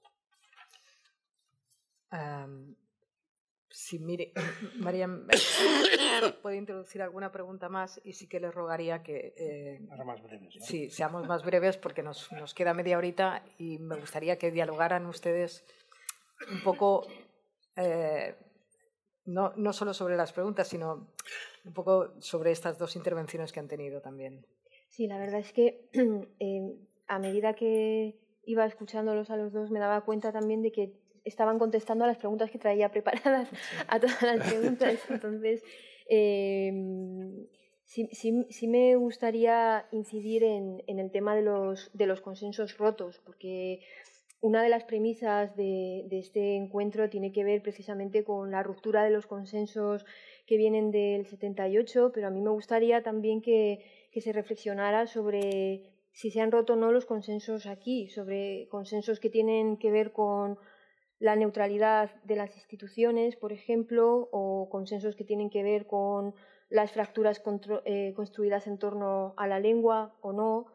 [3.71, 4.33] si mire,
[4.77, 5.09] María
[6.43, 10.91] puede introducir alguna pregunta más y sí que le rogaría que eh, más breves, sí,
[10.91, 15.65] seamos más breves porque nos, nos, queda media horita y me gustaría que dialogaran ustedes
[16.51, 17.07] un poco,
[17.77, 18.35] eh,
[19.27, 21.09] no, no solo sobre las preguntas, sino
[21.65, 24.47] un poco sobre estas dos intervenciones que han tenido también.
[24.89, 25.89] Sí, la verdad es que
[26.39, 26.77] eh,
[27.09, 30.93] a medida que iba escuchándolos a los dos me daba cuenta también de que
[31.25, 33.49] estaban contestando a las preguntas que traía preparadas,
[33.89, 34.99] a todas las preguntas.
[35.09, 35.63] Entonces,
[36.09, 37.47] em,
[37.85, 43.21] sí, sí, me gustaría incidir en, en, el tema de los, de los consensos rotos,
[43.25, 43.81] porque
[44.43, 49.11] una de las premisas de, este encuentro tiene que ver precisamente con la ruptura de
[49.11, 50.05] los consensos
[50.47, 55.93] que vienen del 78, pero a mí me gustaría también que, que se reflexionara sobre
[56.11, 60.13] si se han roto o no los consensos aquí, sobre consensos que tienen que ver
[60.13, 60.59] con
[61.21, 66.35] la neutralidad de las instituciones, por ejemplo, o consensos que tienen que ver con
[66.69, 67.41] las fracturas
[67.85, 70.67] eh, construidas en torno a la lengua o no,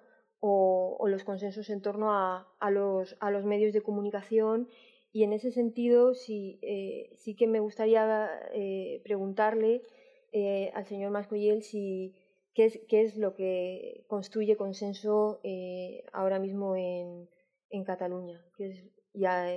[0.50, 4.68] o, los consensos en torno a, los, a, los, medios de comunicación.
[5.12, 9.84] Y en ese sentido, sí, eh, sí que me gustaría eh, preguntarle
[10.74, 12.14] al señor Mascoyel si,
[12.54, 15.42] qué, es, qué es lo que construye consenso
[16.14, 17.28] ahora mismo en,
[17.72, 18.40] en Cataluña.
[18.56, 18.84] Que es,
[19.14, 19.48] ya,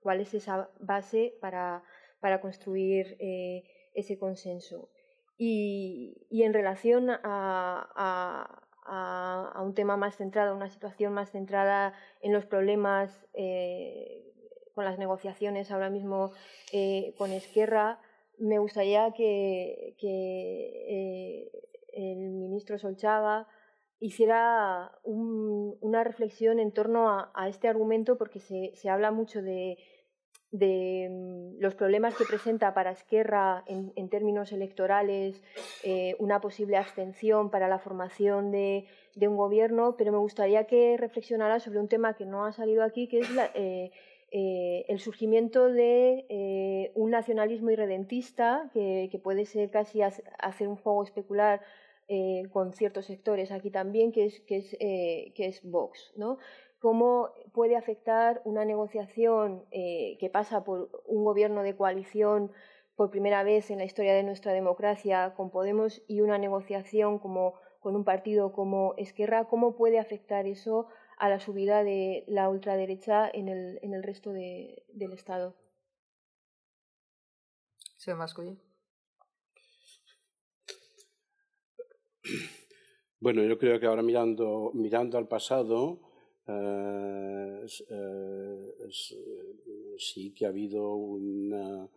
[0.00, 1.82] cuál es esa base para,
[2.20, 3.64] para construir eh,
[3.94, 4.90] ese consenso.
[5.38, 11.94] Y, y en relación a, a, un tema más centrado, a una situación más centrada
[12.20, 14.26] en los problemas eh,
[14.74, 16.32] con las negociaciones ahora mismo
[16.72, 18.00] eh, con Esquerra,
[18.38, 21.50] me gustaría que, que
[21.92, 23.46] el ministro Solchaga
[24.00, 29.76] hiciera una reflexión en torno a, este argumento porque se, se habla mucho de,
[30.52, 35.40] de mm, los problemas que presenta para Esquerra en, términos electorales
[35.84, 38.86] eh, una posible abstención para la formación de,
[39.20, 43.06] un gobierno, pero me gustaría que reflexionara sobre un tema que no ha salido aquí,
[43.06, 43.90] que es eh,
[44.32, 51.02] eh, el surgimiento de un nacionalismo irredentista que, que, puede ser casi hacer un juego
[51.04, 51.60] especular
[52.50, 56.12] con ciertos sectores aquí también, que es, que es, que es Vox.
[56.16, 56.38] ¿no?
[56.80, 62.50] Cómo puede afectar una negociación eh, que pasa por un gobierno de coalición
[62.96, 67.54] por primera vez en la historia de nuestra democracia con Podemos y una negociación como
[67.80, 73.30] con un partido como Esquerra, cómo puede afectar eso a la subida de la ultraderecha
[73.32, 75.54] en el, en el resto de, del Estado.
[77.96, 78.56] Señor.
[83.18, 86.09] Bueno, yo creo que ahora mirando, mirando al pasado,
[86.50, 88.88] eh, eh,
[89.98, 91.88] sí que ha habido una,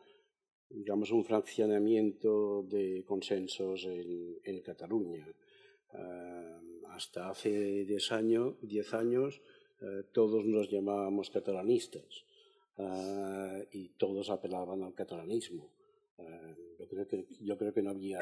[0.70, 5.28] digamos, un fraccionamiento de consensos en, en Cataluña.
[5.94, 6.58] Eh,
[6.90, 9.42] hasta hace 10 años, diez años
[10.14, 12.24] todos nos llamábamos catalanistas
[13.74, 15.74] y todos apelaban al catalanismo.
[16.80, 18.22] yo, creo que, yo creo que no había,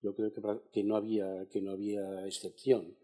[0.00, 0.40] yo creo que,
[0.72, 2.96] que no había, que no había excepción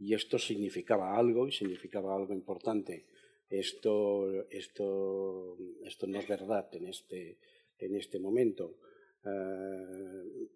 [0.00, 3.04] y esto significaba algo y significaba algo importante.
[3.50, 7.36] Esto, esto, esto no es verdad en este,
[7.78, 8.76] en este momento.
[9.24, 10.48] Eh,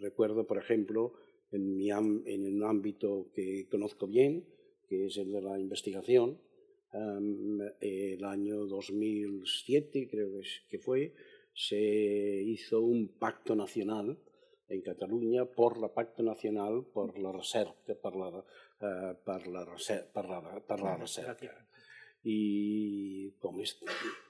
[0.00, 1.14] recuerdo, por ejemplo,
[1.50, 4.44] en, mi, en un ámbito que conozco bien,
[4.86, 6.38] que es el de la investigación,
[6.92, 11.14] eh, el año 2007 creo que fue,
[11.54, 14.18] se hizo un pacto nacional
[14.68, 18.28] en Catalunya per la Pacte Nacional per la Recerca, per la,
[18.80, 19.64] eh, per la,
[20.12, 21.66] per la, per la recerca.
[22.22, 23.62] Y como,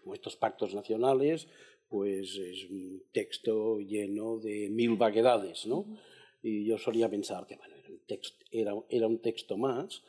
[0.02, 1.48] como estos pactos nacionales,
[1.88, 5.86] pues es un texto lleno de mil vaguedades, ¿no?
[6.42, 10.02] Y yo solía pensar que bueno, era, un texto, era, era un texto más,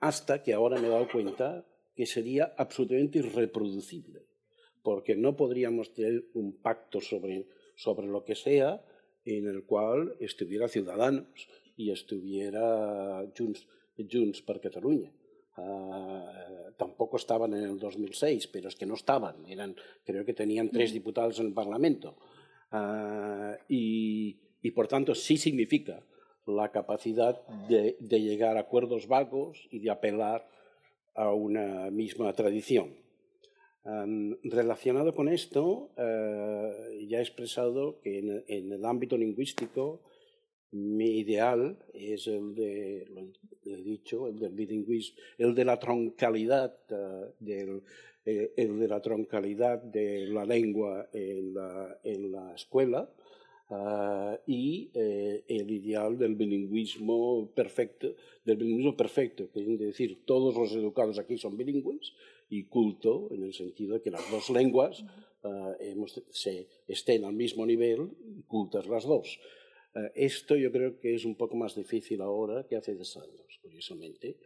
[0.00, 1.66] hasta que ahora me he dado cuenta
[1.96, 4.26] que sería absolutamente irreproducible,
[4.82, 8.84] porque no podríamos tener un pacto sobre, sobre lo que sea
[9.24, 13.66] en el cual estuviera Ciudadanos y estuviera Junts,
[14.10, 15.12] Junts per Catalunya.
[15.56, 20.68] Uh, tampoco estaban en el 2006, pero es que no estaban, eran, creo que tenían
[20.68, 20.94] tres mm.
[20.94, 22.16] diputados en el Parlamento.
[22.72, 26.02] Uh, y, y, por tanto sí significa
[26.46, 30.48] la capacidad de, de llegar a acuerdos vagos y de apelar
[31.14, 33.03] a una misma tradición
[33.84, 40.00] relacionado con esto, eh, ya he expresado que en, el ámbito lingüístico
[40.72, 43.06] Mi ideal es el de,
[43.64, 47.82] lo he dicho, el del bilingüismo, el de la troncalidad uh, del,
[48.24, 53.08] eh, el de la troncalidad de la lengua en la, en la escuela
[53.68, 58.08] uh, y eh, el ideal del bilingüismo perfecto,
[58.44, 62.14] del bilingüismo perfecto, que es decir, todos los educados aquí son bilingües
[62.48, 65.02] y culto en el sentido de que las dos lenguas
[65.42, 69.38] uh, hemos, se estén al mismo nivel y cultas las dos.
[69.94, 73.58] Uh, esto yo creo que es un poco más difícil ahora que hace dos años,
[73.62, 74.36] curiosamente,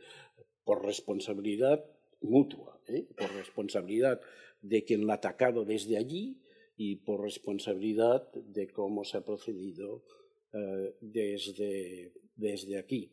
[0.65, 1.85] por responsabilidad
[2.21, 3.07] mutua, ¿eh?
[3.17, 4.21] por responsabilidad
[4.61, 6.41] de quien la ha atacado desde allí
[6.77, 10.05] y por responsabilidad de cómo se ha procedido
[10.53, 13.11] uh, desde, desde aquí.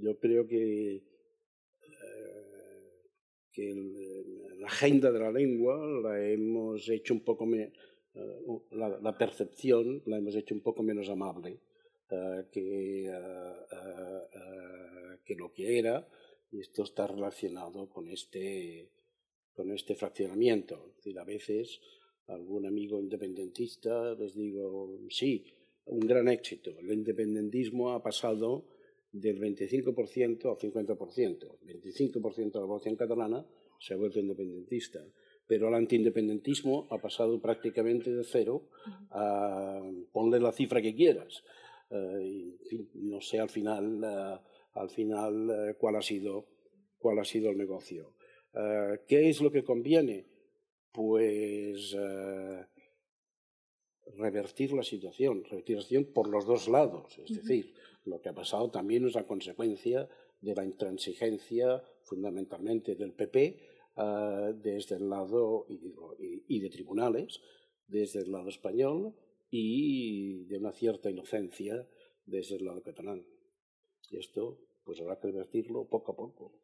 [0.00, 1.02] Yo creo que,
[3.56, 7.72] que el, la agenda de la lengua la hemos hecho un poco, me,
[8.14, 11.58] uh, la, la, percepción la hemos hecho un poco menos amable
[12.52, 13.10] que,
[15.24, 16.06] que lo que era
[16.52, 18.90] y esto está relacionado con este,
[19.54, 20.74] con este fraccionamiento.
[20.90, 21.80] Es decir, a veces
[22.26, 25.46] algún amigo independentista les digo, sí,
[25.86, 26.78] un gran éxito.
[26.78, 28.66] El independentismo ha pasado
[29.12, 31.58] del 25% al 50%.
[31.66, 33.46] El 25% de la población catalana
[33.78, 35.04] se ha vuelto independentista,
[35.46, 38.68] pero el antiindependentismo ha pasado prácticamente de cero
[39.10, 39.80] a
[40.12, 41.42] ponle la cifra que quieras.
[41.90, 42.56] Y,
[42.94, 46.46] no sé al final, uh, al final uh, cuál, ha sido,
[46.98, 48.14] cuál ha sido el negocio.
[49.06, 50.24] ¿Qué es lo que conviene?
[50.96, 52.64] pues eh,
[54.16, 57.18] revertir la situación, revertir la situación por los dos lados.
[57.18, 60.08] Es decir, lo que ha pasado también es la consecuencia
[60.40, 63.60] de la intransigencia fundamentalmente del PP
[63.96, 67.40] eh, desde el lado, y, digo, y, y, de tribunales,
[67.86, 69.14] desde el lado español
[69.50, 71.86] y de una cierta inocencia
[72.24, 73.24] desde el lado catalán.
[74.10, 76.60] Y esto pues habrá que revertirlo poco a poco.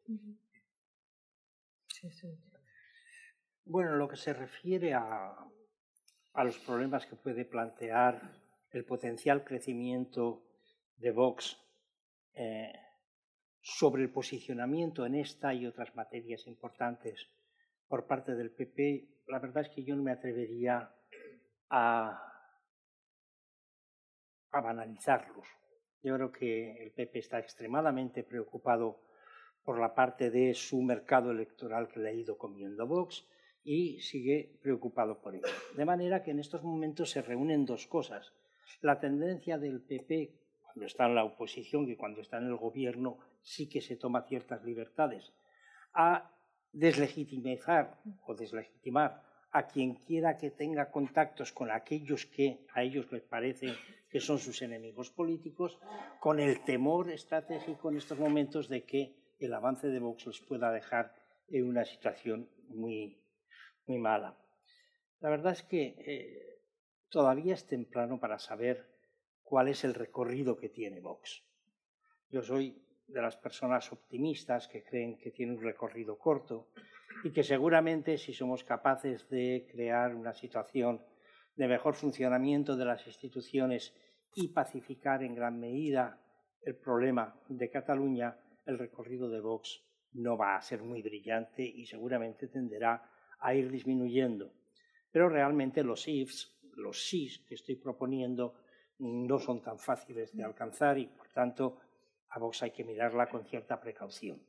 [1.87, 2.27] Sí, sí.
[3.65, 5.35] Bueno, lo que se refiere a,
[6.33, 8.21] a los problemas que puede plantear
[8.71, 10.43] el potencial crecimiento
[10.97, 11.57] de Vox
[12.33, 12.73] eh,
[13.61, 17.29] sobre el posicionamiento en esta y otras materias importantes
[17.87, 20.91] por parte del PP, la verdad es que yo no me atrevería
[21.69, 22.33] a,
[24.51, 25.47] a banalizarlos.
[26.01, 28.99] Yo creo que el PP está extremadamente preocupado
[29.63, 33.25] por la parte de su mercado electoral que le ha ido comiendo Vox
[33.63, 35.47] y sigue preocupado por ello.
[35.75, 38.33] De manera que en estos momentos se reúnen dos cosas.
[38.81, 43.19] La tendencia del PP, cuando está en la oposición y cuando está en el gobierno,
[43.41, 45.33] sí que se toma ciertas libertades,
[45.93, 46.31] a
[46.71, 53.21] deslegitimizar o deslegitimar a quien quiera que tenga contactos con aquellos que a ellos les
[53.21, 53.67] parece
[54.09, 55.79] que son sus enemigos políticos,
[56.19, 60.71] con el temor estratégico en estos momentos de que el avance de Vox les pueda
[60.71, 61.13] dejar
[61.49, 63.22] en una situación muy
[63.87, 64.37] muy mala.
[65.19, 66.59] La verdad es que eh,
[67.09, 68.89] todavía es temprano para saber
[69.43, 71.43] cuál es el recorrido que tiene Vox.
[72.29, 76.69] Yo soy de las personas optimistas que creen que tiene un recorrido corto
[77.23, 81.05] y que seguramente si somos capaces de crear una situación
[81.55, 83.93] de mejor funcionamiento de las instituciones
[84.35, 86.19] y pacificar en gran medida
[86.63, 91.85] el problema de Cataluña, el recorrido de Vox no va a ser muy brillante y
[91.85, 93.12] seguramente tenderá
[93.43, 94.51] a ir disminuyendo.
[95.11, 98.55] Pero realmente los ifs, los sís que estoy proponiendo,
[98.99, 101.79] no son tan fáciles de alcanzar y, por tanto,
[102.29, 104.41] a Vox hay que mirarla con cierta precaución.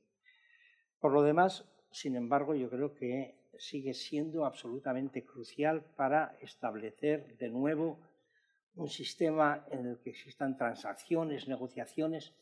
[1.00, 7.50] Por lo demás, sin embargo, yo creo que sigue siendo absolutamente crucial para establecer de
[7.50, 8.00] nuevo
[8.74, 12.32] un sistema en el que existan transacciones, negociaciones,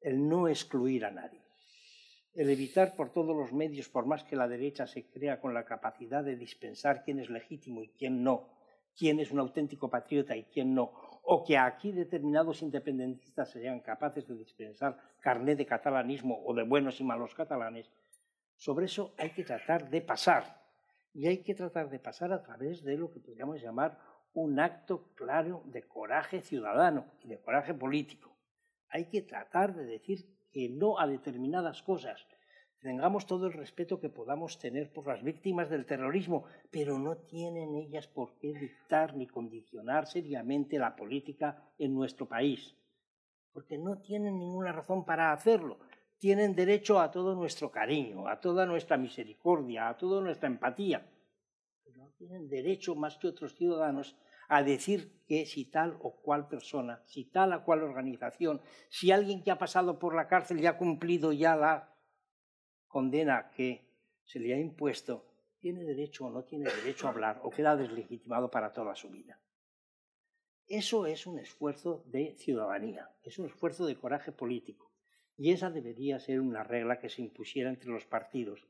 [0.00, 1.49] el no excluir a nadie
[2.34, 5.64] el evitar por todos los medios, por más que la derecha se crea con la
[5.64, 8.48] capacidad de dispensar quién es legítimo y quién no,
[8.96, 14.26] quién es un auténtico patriota y quién no, o que aquí determinados independentistas sean capaces
[14.28, 17.90] de dispensar carné de catalanismo o de buenos y malos catalanes,
[18.56, 20.60] sobre eso hay que tratar de pasar.
[21.12, 23.98] Y hay que tratar de pasar a través de lo que podríamos llamar
[24.32, 28.36] un acto claro de coraje ciudadano y de coraje político.
[28.88, 32.26] Hay que tratar de decir que no a determinadas cosas.
[32.80, 37.74] Tengamos todo el respeto que podamos tener por las víctimas del terrorismo, pero no tienen
[37.76, 42.74] ellas por qué dictar ni condicionar seriamente la política en nuestro país,
[43.52, 45.78] porque no tienen ninguna razón para hacerlo.
[46.16, 51.06] Tienen derecho a todo nuestro cariño, a toda nuestra misericordia, a toda nuestra empatía,
[51.84, 54.16] pero no tienen derecho más que otros ciudadanos
[54.50, 59.44] a decir que si tal o cual persona, si tal o cual organización, si alguien
[59.44, 61.94] que ha pasado por la cárcel y ha cumplido ya la
[62.88, 63.86] condena que
[64.24, 65.24] se le ha impuesto,
[65.60, 69.38] tiene derecho o no tiene derecho a hablar o queda deslegitimado para toda su vida.
[70.66, 74.90] Eso es un esfuerzo de ciudadanía, es un esfuerzo de coraje político.
[75.36, 78.66] Y esa debería ser una regla que se impusiera entre los partidos,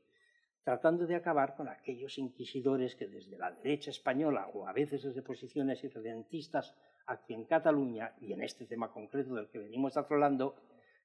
[0.63, 5.21] tratando de acabar con aquellos inquisidores que desde la derecha española o a veces desde
[5.21, 6.75] posiciones irredentistas
[7.07, 10.55] aquí en Cataluña y en este tema concreto del que venimos hablando,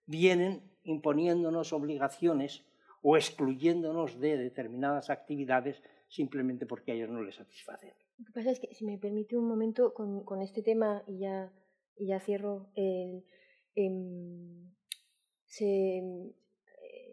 [0.04, 2.64] vienen imponiéndonos obligaciones
[3.02, 7.92] o excluyéndonos de determinadas actividades simplemente porque a ellos no les satisfacen.
[8.18, 11.18] Lo que pasa es que, si me permite un momento con, con este tema y
[11.18, 11.52] ya,
[11.96, 13.24] y ya cierro, el,
[13.74, 14.72] em,
[15.44, 16.02] se,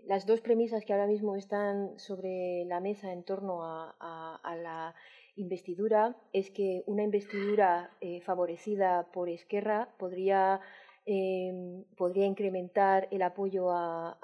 [0.05, 4.95] las dos premisas que ahora mismo están sobre la mesa en torno a, la
[5.35, 10.59] investidura es que una investidura eh, favorecida por Esquerra podría,
[11.05, 14.17] em, podría incrementar el apoyo a,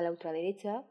[0.00, 0.84] la ultraderecha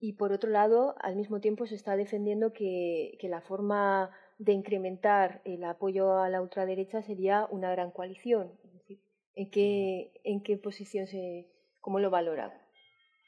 [0.00, 4.52] y por otro lado, al mismo tiempo se está defendiendo que, que la forma de
[4.52, 8.52] incrementar el apoyo a la ultraderecha sería una gran coalición.
[9.34, 11.46] ¿En qué, en qué posición se,
[11.88, 12.52] ¿Cómo lo valora?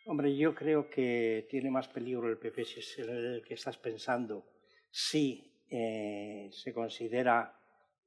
[0.05, 4.51] Hombre, yo creo que tiene más peligro el PP si es el que estás pensando,
[4.91, 7.59] si eh, se considera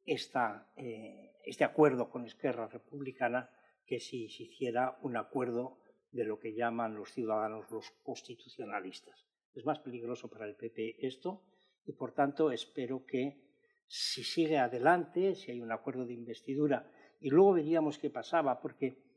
[0.05, 3.49] esta, eh, este acuerdo con Esquerra Republicana
[3.83, 5.79] que si se hiciera un acuerdo
[6.11, 9.25] de lo que llaman los ciudadanos los constitucionalistas.
[9.55, 11.41] Es más peligroso para el PP esto
[11.83, 13.41] y por tanto espero que
[13.87, 19.12] si sigue adelante, si hay un acuerdo de investidura y luego veríamos qué pasaba, porque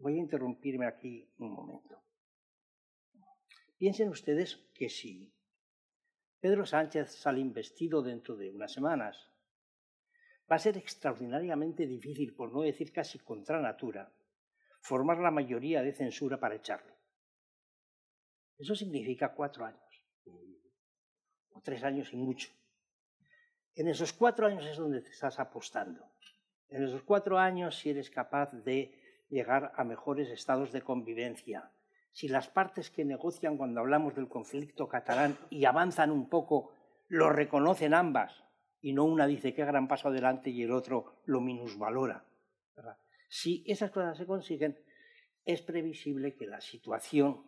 [0.00, 2.00] Voy a interrumpirme aquí un momento.
[3.76, 5.32] Piensen ustedes que si
[6.40, 9.30] Pedro Sánchez sale investido dentro de unas semanas,
[10.50, 14.12] va a ser extraordinariamente difícil, por no decir casi contra natura,
[14.80, 16.94] formar la mayoría de censura para echarle.
[18.56, 20.04] Eso significa cuatro años,
[21.50, 22.50] o tres años y mucho.
[23.74, 26.04] En esos cuatro años es donde te estás apostando.
[26.68, 31.70] En esos cuatro años, si eres capaz de llegar a mejores estados de convivencia.
[32.12, 36.72] Si las partes que negocian cuando hablamos del conflicto catalán y avanzan un poco,
[37.08, 38.44] lo reconocen ambas
[38.80, 42.24] y no una dice qué gran paso adelante y el otro lo minusvalora.
[43.28, 44.78] Si esas cosas se consiguen,
[45.44, 47.44] es previsible que la situación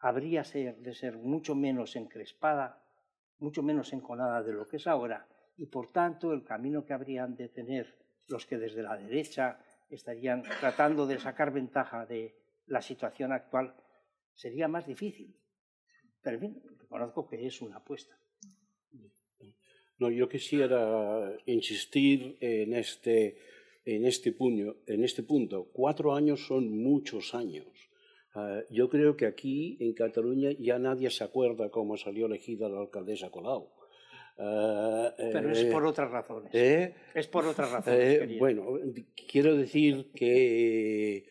[0.00, 2.82] habría de ser mucho menos encrespada,
[3.38, 7.36] mucho menos enconada de lo que es ahora, y por tanto el camino que habrían
[7.36, 9.58] de tener los que desde la derecha
[9.88, 12.34] estarían tratando de sacar ventaja de
[12.66, 13.74] la situación actual,
[14.34, 15.36] sería más difícil.
[16.22, 18.18] Pero en fin, reconozco que es una apuesta.
[19.98, 23.38] No, yo quisiera insistir en este,
[23.84, 25.70] en este, puño, en este punto.
[25.72, 27.66] Cuatro años son muchos años.
[28.34, 32.80] Ah, yo creo que aquí, en Cataluña, ya nadie se acuerda cómo salió elegida la
[32.80, 33.70] alcaldesa Colau.
[34.36, 36.50] Pero es por otras razones.
[36.54, 36.94] ¿eh?
[37.14, 38.00] Es por otras razones.
[38.00, 38.78] Eh, bueno,
[39.28, 41.26] quiero decir que,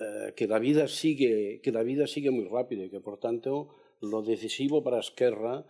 [0.00, 3.68] eh, que, la vida sigue, que la vida sigue muy rápido y que por tanto
[4.00, 5.64] lo decisivo para Esquerra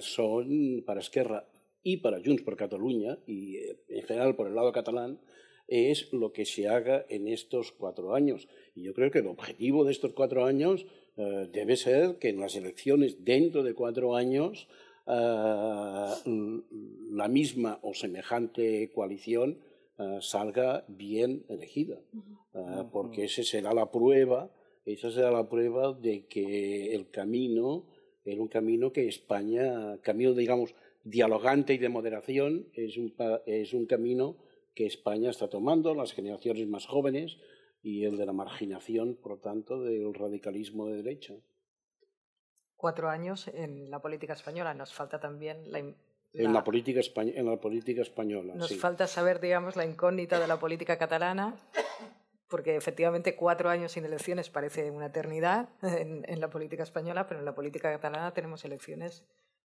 [0.00, 1.48] son para Esquerra
[1.84, 3.56] y para Junts por Cataluña y
[3.88, 5.20] en general por el lado catalán
[5.68, 8.48] es lo que se haga en estos cuatro años.
[8.74, 12.56] Y yo creo que el objetivo de estos cuatro años debe ser que en las
[12.56, 14.89] elecciones dentro de cuatro años eh,
[17.12, 19.58] la misma o semejante coalición
[19.98, 21.98] eh, salga bien elegida,
[22.54, 24.50] eh, porque esa será la prueba,
[24.84, 27.86] esa será la prueba de que el camino
[28.24, 30.74] era un camino que España, camino digamos
[31.04, 33.14] dialogante y de moderación, es un,
[33.46, 34.36] es un camino
[34.74, 37.38] que España está tomando, las generaciones más jóvenes
[37.82, 41.34] y el de la marginación, por lo tanto, del radicalismo de derecha
[42.80, 44.72] cuatro años en la política española.
[44.72, 48.54] Nos falta también la, en, la política en la política española.
[48.54, 51.54] Nos falta saber, digamos, la incógnita de la política catalana,
[52.48, 57.44] porque efectivamente cuatro años sin elecciones parece una eternidad en, la política española, pero en
[57.44, 59.26] la política catalana tenemos elecciones.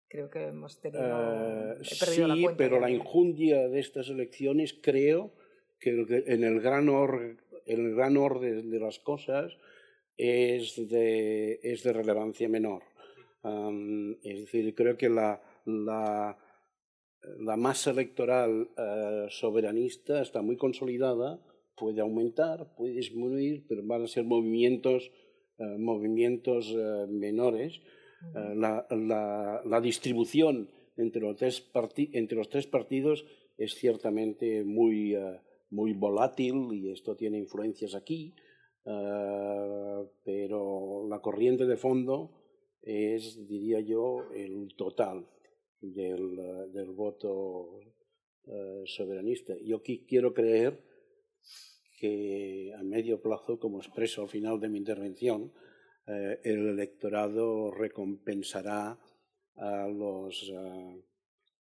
[0.07, 1.73] Creo que hemos tenido.
[1.73, 5.33] Eh, sí, la pero la injundia de estas elecciones creo
[5.79, 9.57] que en el gran, en el gran orden de las cosas
[10.17, 12.90] es de, es de relevancia menor
[13.43, 16.37] es decir, creo que la, la,
[17.39, 21.43] la masa electoral uh, soberanista está muy consolidada,
[21.75, 25.11] puede aumentar, puede disminuir, pero van a ser movimientos,
[25.57, 27.81] uh, movimientos uh, menores.
[28.35, 31.67] La, la, la, distribución entre los tres,
[32.13, 33.25] entre los tres partidos
[33.57, 35.39] es ciertamente muy, uh,
[35.71, 38.35] muy volátil y esto tiene influencias aquí,
[38.85, 42.40] uh, pero la corriente de fondo
[42.81, 45.27] es, diría yo, el total
[45.79, 47.79] del, del voto
[48.85, 49.53] soberanista.
[49.63, 50.83] Yo quiero creer
[51.99, 55.53] que a medio plazo, como expreso al final de mi intervención,
[56.07, 58.99] eh, el electorado recompensará
[59.55, 61.03] a los, eh,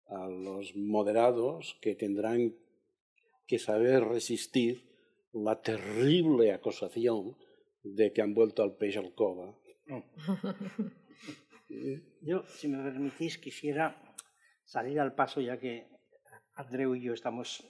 [0.07, 2.55] a los moderados que tendrán
[3.49, 4.89] que saber resistir
[5.33, 7.37] la terrible acusación
[7.83, 9.59] de que han vuelto al pez al cova.
[12.21, 13.97] Yo, si me permitís, quisiera
[14.65, 15.87] salir al paso, ya que
[16.55, 17.65] Andreu y yo estamos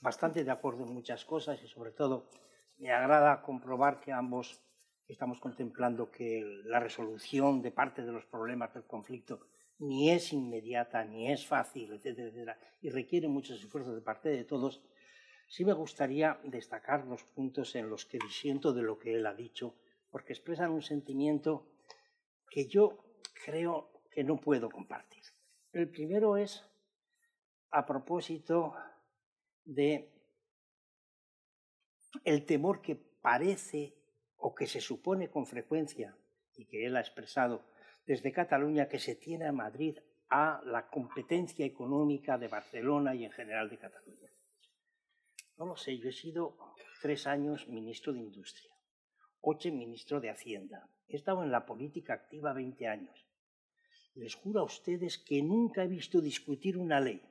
[0.00, 2.30] bastante de acuerdo en muchas cosas y sobre todo
[2.78, 4.62] me agrada comprobar que ambos
[5.06, 9.46] estamos contemplando que la resolución de parte de los problemas del conflicto
[9.78, 14.44] ni es inmediata, ni es fácil, etcétera, etcétera, y requiere muchos esfuerzos de parte de
[14.44, 14.82] todos,
[15.46, 19.34] sí me gustaría destacar los puntos en los que disiento de lo que él ha
[19.34, 19.74] dicho,
[20.10, 21.66] porque expresan un sentimiento
[22.48, 23.11] que yo
[23.44, 25.22] creo que no puedo compartir.
[25.72, 26.64] El primero es
[27.70, 28.74] a propósito
[29.64, 30.10] de
[32.24, 33.94] el temor que parece
[34.36, 36.16] o que se supone con frecuencia
[36.56, 37.64] y que él ha expresado
[38.04, 39.98] desde Cataluña que se tiene a Madrid
[40.28, 44.30] a la competencia económica de Barcelona y en general de Cataluña.
[45.56, 46.56] No lo sé, yo he sido
[47.00, 48.72] tres años ministro de Industria,
[49.40, 53.26] ocho ministro de Hacienda, he estado en la política activa 20 años.
[54.14, 57.22] Les juro a ustedes que nunca he visto discutir una ley,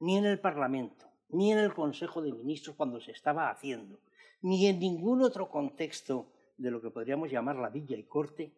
[0.00, 4.00] ni en el Parlamento, ni en el Consejo de Ministros cuando se estaba haciendo,
[4.40, 8.52] ni en ningún otro contexto de lo que podríamos llamar la villa y corte,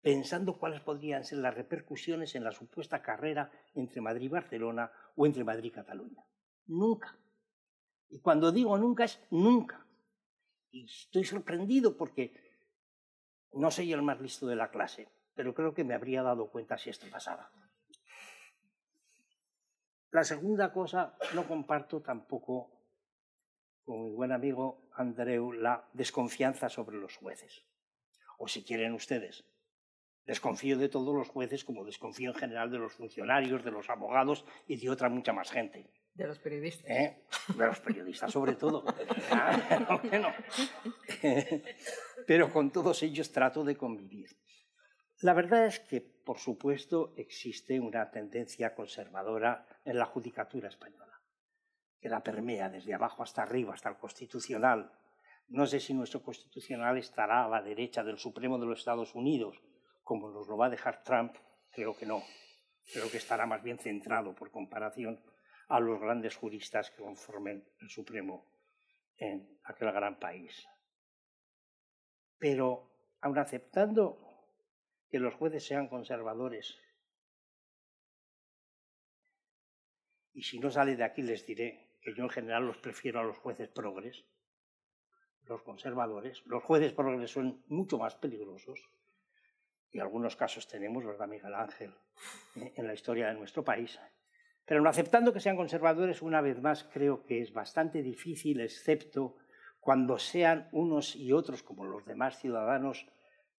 [0.00, 5.26] pensando cuáles podrían ser las repercusiones en la supuesta carrera entre Madrid y Barcelona o
[5.26, 6.24] entre Madrid y Cataluña.
[6.66, 7.18] Nunca.
[8.10, 9.84] Y cuando digo nunca es nunca.
[10.70, 12.34] Y estoy sorprendido porque
[13.54, 16.78] no soy el más listo de la clase, pero creo que me habría dado cuenta
[16.78, 17.50] si esto pasaba.
[20.10, 22.70] La segunda cosa, no comparto tampoco
[23.84, 27.64] con mi buen amigo Andreu la desconfianza sobre los jueces.
[28.38, 29.44] O si quieren ustedes,
[30.24, 34.44] desconfío de todos los jueces como desconfío en general de los funcionarios, de los abogados
[34.66, 35.90] y de otra mucha más gente.
[36.14, 36.88] De los periodistas.
[36.88, 37.24] ¿Eh?
[37.48, 38.84] De los periodistas, sobre todo.
[42.26, 44.30] Pero con todos ellos trato de convivir.
[45.20, 51.20] La verdad es que, por supuesto, existe una tendencia conservadora en la judicatura española,
[52.00, 54.90] que la permea desde abajo hasta arriba, hasta el constitucional.
[55.48, 59.62] No sé si nuestro constitucional estará a la derecha del Supremo de los Estados Unidos,
[60.02, 61.36] como nos lo va a dejar Trump,
[61.70, 62.22] creo que no.
[62.92, 65.22] Creo que estará más bien centrado, por comparación,
[65.68, 68.46] a los grandes juristas que conformen el Supremo
[69.16, 70.66] en aquel gran país.
[72.38, 74.33] Pero, aun aceptando
[75.14, 76.76] que los jueces sean conservadores.
[80.32, 83.22] Y si no sale de aquí les diré que yo en general los prefiero a
[83.22, 84.24] los jueces progres,
[85.44, 86.44] los conservadores.
[86.46, 88.90] Los jueces progres son mucho más peligrosos.
[89.92, 91.94] Y algunos casos tenemos, ¿verdad, Miguel Ángel,
[92.56, 94.00] eh, en la historia de nuestro país.
[94.64, 99.36] Pero no aceptando que sean conservadores, una vez más, creo que es bastante difícil, excepto
[99.78, 103.06] cuando sean unos y otros, como los demás ciudadanos,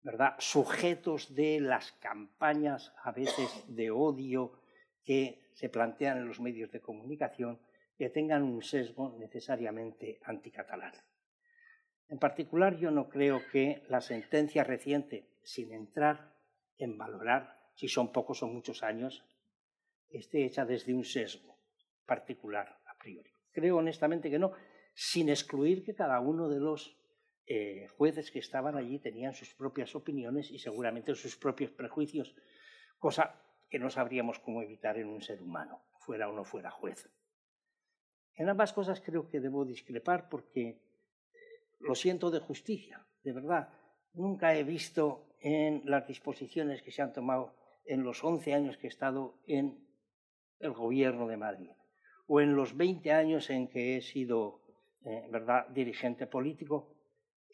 [0.04, 0.34] ¿verdad?
[0.38, 4.52] sujetos de las campañas a veces de odio
[5.02, 7.58] que se plantean en los medios de comunicación
[7.96, 10.92] que tengan un sesgo necesariamente anticatalán.
[12.08, 16.34] En particular, yo no creo que la sentencia reciente, sin entrar
[16.76, 19.24] en valorar si son pocos o muchos años,
[20.10, 21.56] esté hecha desde un sesgo
[22.04, 23.30] particular a priori.
[23.52, 24.52] Creo honestamente que no,
[24.92, 26.94] sin excluir que cada uno de los
[27.46, 32.34] eh, jueces que estaban allí tenían sus propias opiniones y seguramente sus propios prejuicios,
[32.98, 37.10] cosa que no sabríamos cómo evitar en un ser humano, fuera o no fuera juez.
[38.34, 40.78] En ambas cosas creo que debo discrepar porque eh,
[41.80, 43.68] lo siento de justicia, de verdad.
[44.12, 47.54] Nunca he visto en las disposiciones que se han tomado
[47.84, 49.86] en los 11 años que he estado en
[50.60, 51.70] el gobierno de Madrid
[52.26, 54.60] o en los 20 años en que he sido
[55.04, 55.68] eh, ¿verdad?
[55.68, 56.93] dirigente político,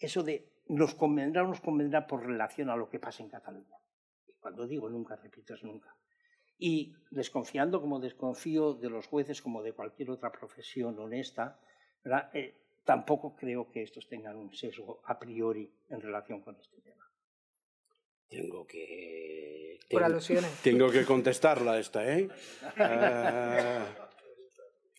[0.00, 3.76] eso de nos convendrá o nos convendrá por relación a lo que pasa en Cataluña.
[4.26, 5.94] Y cuando digo nunca, repito, es nunca.
[6.58, 11.60] Y desconfiando como desconfío de los jueces como de cualquier otra profesión honesta,
[12.34, 12.54] eh,
[12.84, 17.10] tampoco creo que estos tengan un sesgo a priori en relación con este tema.
[18.28, 19.78] tengo que...
[19.90, 20.52] Por alusiones.
[20.62, 22.28] Tengo que contestarla esta, ¿eh?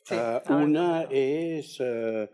[0.10, 1.80] Ah, ah, una es...
[1.80, 2.30] Eh,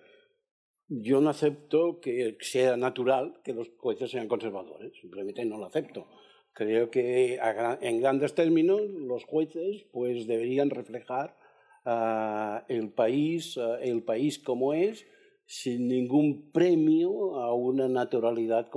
[0.89, 6.07] yo no acepto que sea natural que los jueces sean conservadores, simplemente no lo acepto.
[6.53, 7.39] Creo que
[7.81, 11.37] en grandes términos los jueces pues deberían reflejar
[11.85, 15.05] uh, el, país, uh, el país como es
[15.45, 18.69] sin ningún premio a una naturalidad,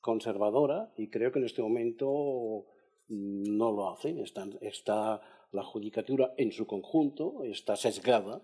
[0.00, 2.66] conservadora y creo que en este momento
[3.08, 4.18] no lo hacen.
[4.60, 5.20] Está
[5.52, 8.42] la judicatura en su conjunto está sesgada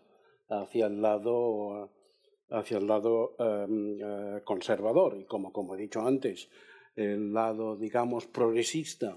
[0.49, 1.91] hacia el lado,
[2.51, 6.49] hacia el lado um, uh, conservador y como, como he dicho antes,
[6.97, 9.17] el lado, digamos, progresista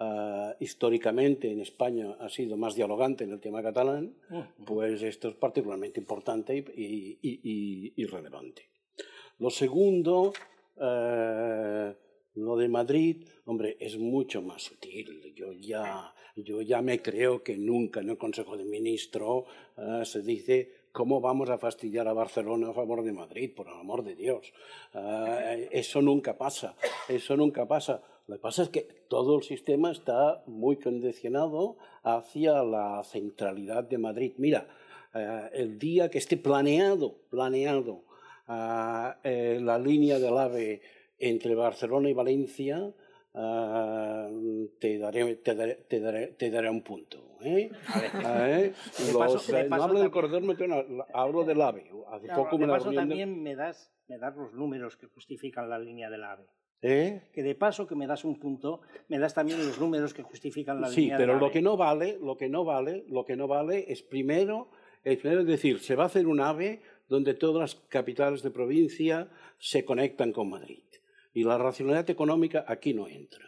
[0.00, 4.14] uh, históricamente en España ha sido más dialogante en el tema catalán,
[4.66, 8.68] pues esto es particularmente importante y, y, y, y relevante.
[9.38, 10.32] Lo segundo,
[10.76, 11.92] uh,
[12.34, 15.32] lo de Madrid, hombre, es mucho más sutil.
[15.34, 19.44] Yo ya, yo ya me creo que nunca en el Consejo de Ministros
[19.76, 23.74] uh, se dice cómo vamos a fastidiar a Barcelona a favor de Madrid, por el
[23.74, 24.52] amor de Dios.
[24.94, 26.74] Uh, eso nunca pasa,
[27.08, 28.02] eso nunca pasa.
[28.26, 33.98] Lo que pasa es que todo el sistema está muy condicionado hacia la centralidad de
[33.98, 34.32] Madrid.
[34.38, 34.68] Mira,
[35.14, 38.04] uh, el día que esté planeado, planeado
[39.24, 40.82] eh, la línea del AVE
[41.22, 47.38] entre Barcelona y Valencia uh, te, daré, te, daré, te, daré, te, daré, un punto.
[47.42, 47.70] ¿eh?
[48.24, 48.72] ¿Eh?
[48.98, 51.90] Los, paso, eh, no hablo del corredor meteorológico, hablo del AVE.
[52.10, 55.78] Hace claro, poco de paso también me das, me das los números que justifican la
[55.78, 56.44] línea del AVE.
[56.84, 57.30] ¿Eh?
[57.32, 60.80] Que de paso que me das un punto, me das también los números que justifican
[60.80, 61.36] la sí, línea del AVE.
[61.36, 64.02] Sí, pero lo que no vale, lo que no vale, lo que no vale es
[64.02, 64.70] primero,
[65.04, 69.28] es primero decir, se va a hacer un AVE donde todas las capitales de provincia
[69.58, 70.82] se conectan con Madrid.
[71.34, 73.44] Y la racionalidad económica aquí no entra.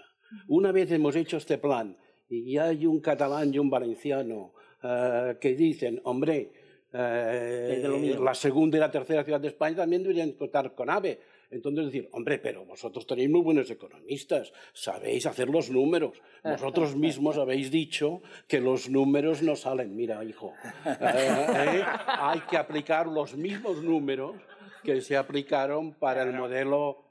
[0.49, 1.97] Una vez hemos hecho este plan
[2.29, 6.53] y hay un catalán y un valenciano uh, que dicen, hombre,
[6.93, 11.21] uh, la segunda y la tercera ciudad de España también deberían contar con AVE.
[11.51, 16.21] Entonces decir, hombre, pero vosotros tenéis muy buenos economistas, sabéis hacer los números.
[16.43, 19.95] Vosotros mismos habéis dicho que los números no salen.
[19.95, 20.53] Mira, hijo,
[20.85, 24.35] eh, hay que aplicar los mismos números
[24.83, 27.05] que se aplicaron para el modelo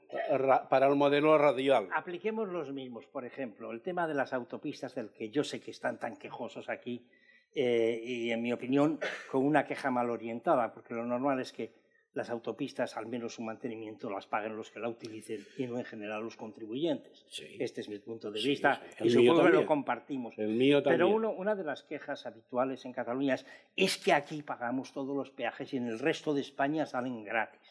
[0.68, 1.88] para el modelo radial.
[1.94, 5.70] Apliquemos los mismos, por ejemplo, el tema de las autopistas, del que yo sé que
[5.70, 7.06] están tan quejosos aquí,
[7.54, 8.98] eh, y en mi opinión,
[9.30, 11.72] con una queja mal orientada, porque lo normal es que
[12.14, 15.84] las autopistas, al menos su mantenimiento, las paguen los que la utilicen y no en
[15.84, 17.24] general los contribuyentes.
[17.28, 17.56] Sí.
[17.58, 19.04] Este es mi punto de vista sí, sí.
[19.06, 20.38] y supongo que lo compartimos.
[20.38, 21.00] El mío también.
[21.00, 25.16] Pero uno, una de las quejas habituales en Cataluña es, es que aquí pagamos todos
[25.16, 27.63] los peajes y en el resto de España salen gratis.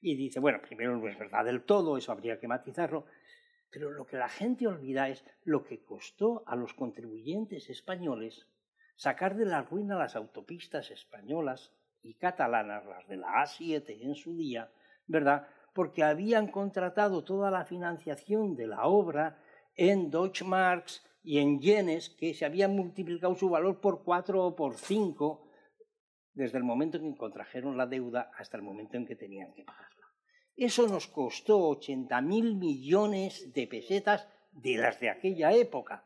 [0.00, 3.06] Y dice, bueno, primero no es verdad del todo, eso habría que matizarlo,
[3.70, 8.46] pero lo que la gente olvida es lo que costó a los contribuyentes españoles
[8.96, 14.36] sacar de la ruina las autopistas españolas y catalanas, las de la A7 en su
[14.36, 14.70] día,
[15.06, 15.46] ¿verdad?
[15.74, 19.38] Porque habían contratado toda la financiación de la obra
[19.74, 24.76] en Deutschmarks y en yenes que se habían multiplicado su valor por cuatro o por
[24.76, 25.45] cinco
[26.36, 29.64] desde el momento en que contrajeron la deuda hasta el momento en que tenían que
[29.64, 30.06] pagarla.
[30.54, 36.04] Eso nos costó 80 mil millones de pesetas de las de aquella época.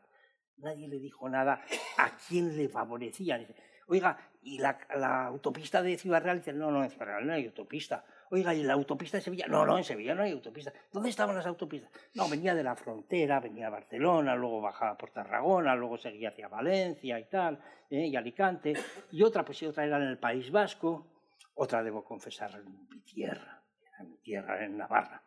[0.57, 1.61] Nadie le dijo nada
[1.97, 3.37] a quién le favorecía.
[3.37, 3.55] Dice,
[3.87, 6.37] Oiga, ¿y la, la, autopista de Ciudad Real?
[6.37, 8.05] Dice, no, no, en Ciudad Real no hay autopista.
[8.33, 9.45] Oiga, ¿y la autopista de Sevilla?
[9.47, 10.71] No, no, en Sevilla no hay autopista.
[10.89, 11.91] ¿Dónde estaban las autopistas?
[12.13, 16.47] No, venía de la frontera, venía a Barcelona, luego bajaba por Tarragona, luego seguía hacia
[16.47, 18.07] Valencia y tal, ¿eh?
[18.07, 18.73] y Alicante.
[19.11, 21.11] Y otra, pues sí, otra era en el País Vasco,
[21.55, 23.65] otra, debo confesar, en mi tierra,
[23.99, 25.21] en mi tierra, en Navarra,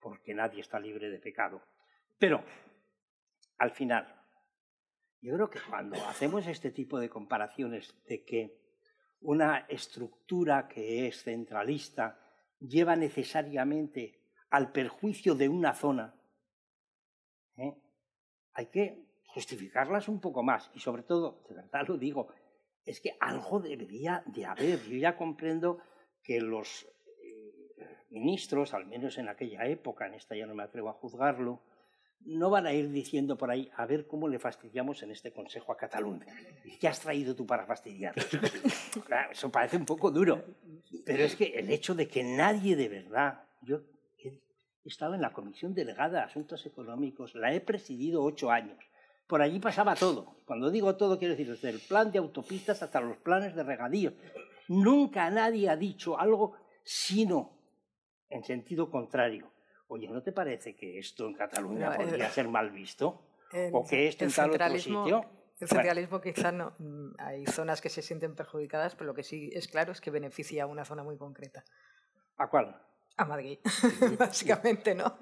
[0.00, 1.60] porque nadie está libre de pecado.
[2.18, 2.42] Pero,
[3.58, 4.06] al final,
[5.20, 8.62] yo creo que cuando hacemos este tipo de comparaciones de que
[9.20, 12.22] una estructura que es centralista
[12.60, 14.20] lleva necesariamente
[14.50, 16.14] al perjuicio de una zona,
[17.56, 17.74] ¿eh?
[18.54, 20.70] hay que justificarlas un poco más.
[20.74, 22.28] Y sobre todo, de verdad lo digo,
[22.84, 24.82] es que algo debería de haber.
[24.84, 25.78] Yo ya comprendo
[26.22, 26.86] que los
[27.22, 31.60] eh, ministros, al menos en aquella época, en esta ya no me atrevo a juzgarlo,
[32.20, 35.72] no van a ir diciendo por ahí a ver cómo le fastidiamos en este Consejo
[35.72, 36.26] a Cataluña.
[36.80, 38.14] ¿Qué has traído tú para fastidiar?
[39.04, 40.42] Claro, eso parece un poco duro,
[41.04, 43.82] pero es que el hecho de que nadie de verdad, yo
[44.18, 48.78] he estado en la Comisión Delegada de Asuntos Económicos, la he presidido ocho años,
[49.26, 50.38] por allí pasaba todo.
[50.46, 54.14] Cuando digo todo, quiero decir desde el plan de autopistas hasta los planes de regadío.
[54.68, 57.52] Nunca nadie ha dicho algo sino
[58.30, 59.50] en sentido contrario
[59.88, 63.22] oye, ¿no te parece que esto en Cataluña podría ser mal visto?
[63.72, 65.24] ¿O que esto en tal otro sitio?
[65.58, 66.74] El centralismo quizá no.
[66.78, 70.10] Mm, hay zonas que se sienten perjudicadas, pero lo que sí es claro es que
[70.10, 71.64] beneficia a una zona muy concreta.
[72.36, 72.76] ¿A cuál?
[73.18, 73.58] A Madrid,
[74.18, 75.18] básicamente, ¿no?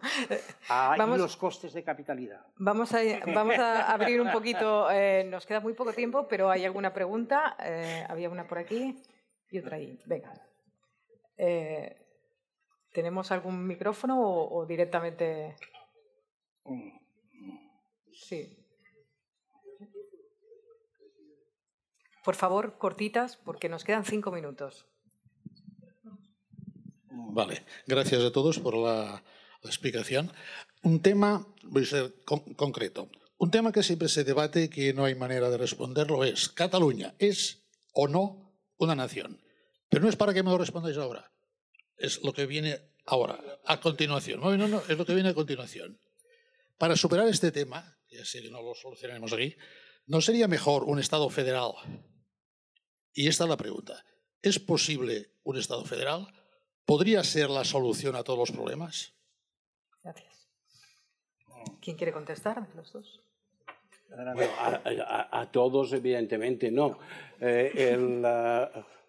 [0.68, 2.44] Ah, y los costes de capitalidad.
[2.56, 2.98] Vamos a,
[3.32, 7.56] vamos a abrir un poquito, eh, nos queda muy poco tiempo, pero ¿hay alguna pregunta?
[7.60, 9.00] Eh, había una por aquí
[9.48, 9.96] y otra ahí.
[10.06, 10.32] Venga.
[11.36, 12.03] Eh,
[12.94, 15.56] ¿Tenemos algún micrófono o, directamente...?
[18.12, 18.56] Sí.
[22.24, 24.86] Por favor, cortitas, porque nos quedan cinco minutos.
[27.10, 29.24] Vale, gracias a todos por la,
[29.64, 30.30] explicación.
[30.82, 33.08] Un tema, voy a ser concreto,
[33.38, 37.14] un tema que siempre se debate y que no hay manera de responderlo es, ¿Cataluña
[37.18, 39.40] es o no una nación?
[39.88, 41.33] Pero no es para que me lo respondáis ahora,
[41.96, 44.40] es lo que viene ahora, a continuación.
[44.40, 45.98] No, no, no, es lo que viene a continuación.
[46.78, 49.56] Para superar este tema, ya sé que no lo solucionaremos aquí,
[50.06, 51.72] ¿no sería mejor un Estado federal?
[53.12, 54.04] Y esta es la pregunta.
[54.42, 56.26] ¿Es posible un Estado federal?
[56.84, 59.14] ¿Podría ser la solución a todos los problemas?
[60.02, 60.48] Gracias.
[61.80, 63.20] ¿Quién quiere contestar de los dos?
[64.16, 66.98] a, todos, evidentemente, no.
[67.40, 67.96] Eh,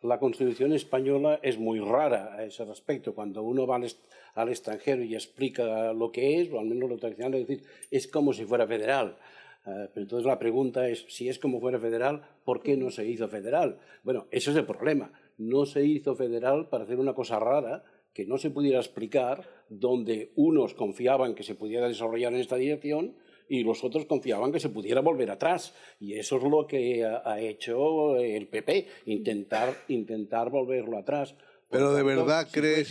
[0.05, 3.13] la, Constitución española es muy rara a ese respecto.
[3.13, 7.35] Cuando uno va al, extranjero y explica lo que es, o al menos lo tradicional
[7.35, 9.17] es decir, es como si fuera federal.
[9.65, 13.05] Eh, pero entonces la pregunta es, si es como fuera federal, ¿por qué no se
[13.05, 13.79] hizo federal?
[14.03, 17.83] Bueno, ese es el problema no se hizo federal para hacer una cosa rara
[18.13, 23.15] que no se pudiera explicar, donde unos confiaban que se pudiera desarrollar en esta dirección
[23.49, 25.73] y los otros confiaban que se pudiera volver atrás.
[25.99, 31.35] Y eso es lo que ha hecho el PP, intentar, intentar volverlo atrás.
[31.69, 32.87] Pero de verdad crees...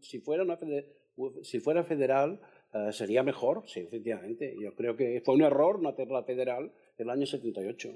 [0.00, 0.58] si, fuera una,
[1.42, 2.40] si fuera federal,
[2.72, 4.54] eh, sería mejor, sí, efectivamente.
[4.60, 7.94] Yo creo que fue un error no hacerla federal el año 78.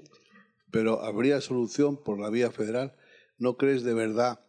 [0.71, 2.93] Pero habría solución por la vía federal.
[3.37, 4.39] ¿No crees de verdad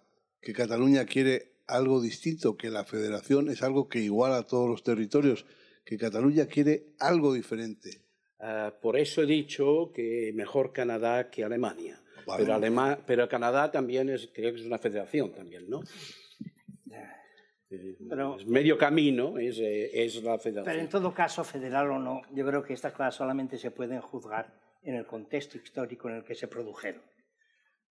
[0.41, 4.83] que Cataluña quiere algo distinto, que la federación es algo que iguala a todos los
[4.83, 5.47] territorios,
[5.85, 8.03] que Cataluña quiere algo diferente?
[8.41, 12.01] Ah, por eso he dicho que mejor Canadá que Alemania.
[12.37, 12.61] Pero,
[13.05, 15.81] pero Canadá también es, creo que es una federación también, ¿no?
[17.71, 20.65] Eh, pero, es medio camino es, eh, es, la federación.
[20.65, 24.01] Pero en todo caso, federal o no, yo creo que estas cosas solamente se pueden
[24.01, 27.03] juzgar en el contexto histórico en el que se produjeron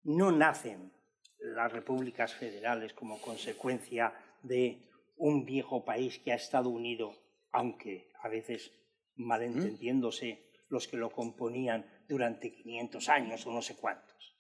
[0.05, 0.93] no nacen
[1.39, 4.13] las repúblicas federales como consecuencia
[4.43, 4.83] de
[5.17, 7.15] un viejo país que ha estado unido,
[7.53, 8.73] aunque a veces
[9.17, 14.37] malentendiéndose los que lo componían durante 500 años o no sé cuántos.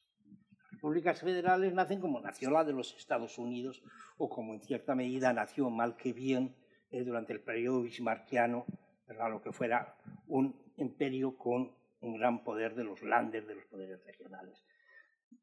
[0.62, 3.82] Las repúblicas federales nacen como nació la de los Estados Unidos
[4.16, 6.56] o como en cierta medida nació mal que bien
[6.90, 8.66] eh, durante el periodo bismarckiano,
[9.08, 9.96] lo que fuera
[10.28, 14.64] un imperio con un gran poder de los landes, de los poderes regionales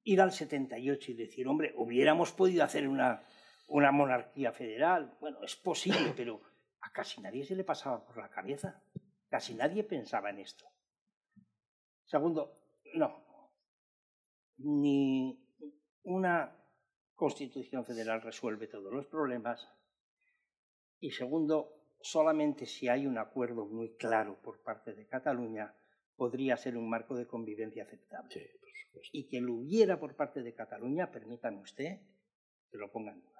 [0.07, 3.23] ir al 78 y decir, hombre, hubiéramos podido hacer una,
[3.67, 5.17] una monarquía federal.
[5.19, 6.39] Bueno, es posible, pero
[6.87, 8.81] a casi nadie se le pasaba por la cabeza.
[9.29, 10.65] Casi nadie pensaba en esto.
[12.05, 12.53] Segundo,
[12.95, 13.09] no.
[14.57, 15.37] Ni
[16.03, 16.55] una
[17.13, 19.67] constitución federal resuelve todos los problemas.
[20.99, 21.55] Y segundo,
[21.99, 25.75] solamente si hay un acuerdo muy claro por parte de Cataluña,
[26.15, 28.51] podría ser un marco de convivencia aceptable
[29.11, 31.99] y que lo hubiera por parte de Cataluña, permítame usted
[32.71, 33.36] que lo ponga en duda.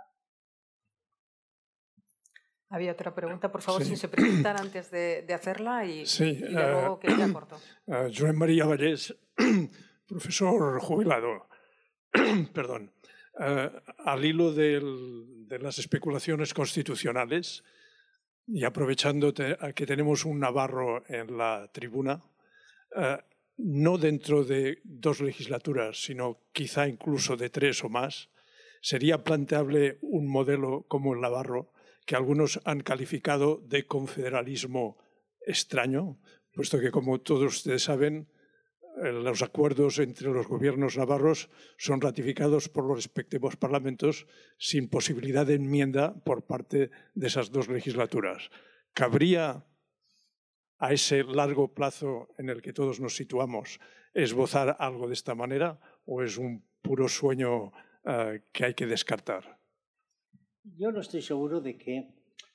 [2.70, 6.04] Había otra pregunta, por favor, si se presentan antes de, hacerla y,
[6.50, 7.58] luego uh, que ya corto.
[7.86, 9.16] Uh, Joan María Vallés,
[10.08, 11.48] profesor jubilado.
[12.54, 12.92] Perdón.
[13.40, 13.70] Uh,
[14.04, 17.64] al hilo del, de las especulaciones constitucionales
[18.48, 22.24] y aprovechando que tenemos un navarro en la tribuna,
[23.58, 28.30] no dentro de dos legislaturas, sino quizá incluso de tres o más,
[28.82, 31.74] sería planteable un modelo como el Navarro,
[32.08, 34.98] que algunos han calificado de confederalismo
[35.46, 36.18] extraño,
[36.56, 38.32] puesto que, como todos ustedes saben,
[39.04, 44.26] eh, los acuerdos entre los gobiernos navarros son ratificados por los respectivos parlamentos
[44.58, 48.52] sin posibilidad de enmienda por parte de esas dos legislaturas.
[48.94, 49.68] ¿Cabría
[50.80, 53.82] a ese largo plazo en el que todos nos situamos,
[54.14, 57.74] esbozar algo de esta manera o es un puro sueño
[58.06, 59.57] eh, que hay que descartar?
[60.76, 62.10] Yo no estoy seguro de que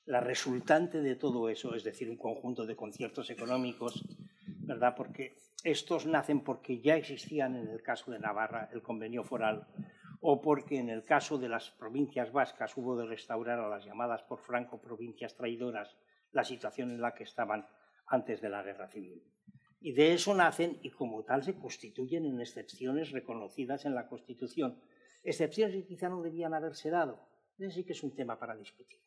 [0.07, 4.05] la resultante de todo eso, es decir, un conjunto de conciertos económicos,
[4.47, 4.95] ¿verdad?
[4.97, 5.35] Porque
[5.65, 9.67] estos nacen porque ya existían en el caso de Navarra el convenio foral
[10.21, 14.23] o porque en el caso de las provincias vascas hubo de restaurar a las llamadas
[14.23, 15.97] por Franco provincias traidoras
[16.33, 17.67] la situación en la que estaban
[18.07, 19.23] antes de la guerra civil.
[19.81, 24.79] Y de eso nacen y como tal se constituyen en excepciones reconocidas en la Constitución.
[25.25, 27.32] Excepciones que quizá no debían haberse dado.
[27.63, 28.99] Ese sí que es un tema para discutir.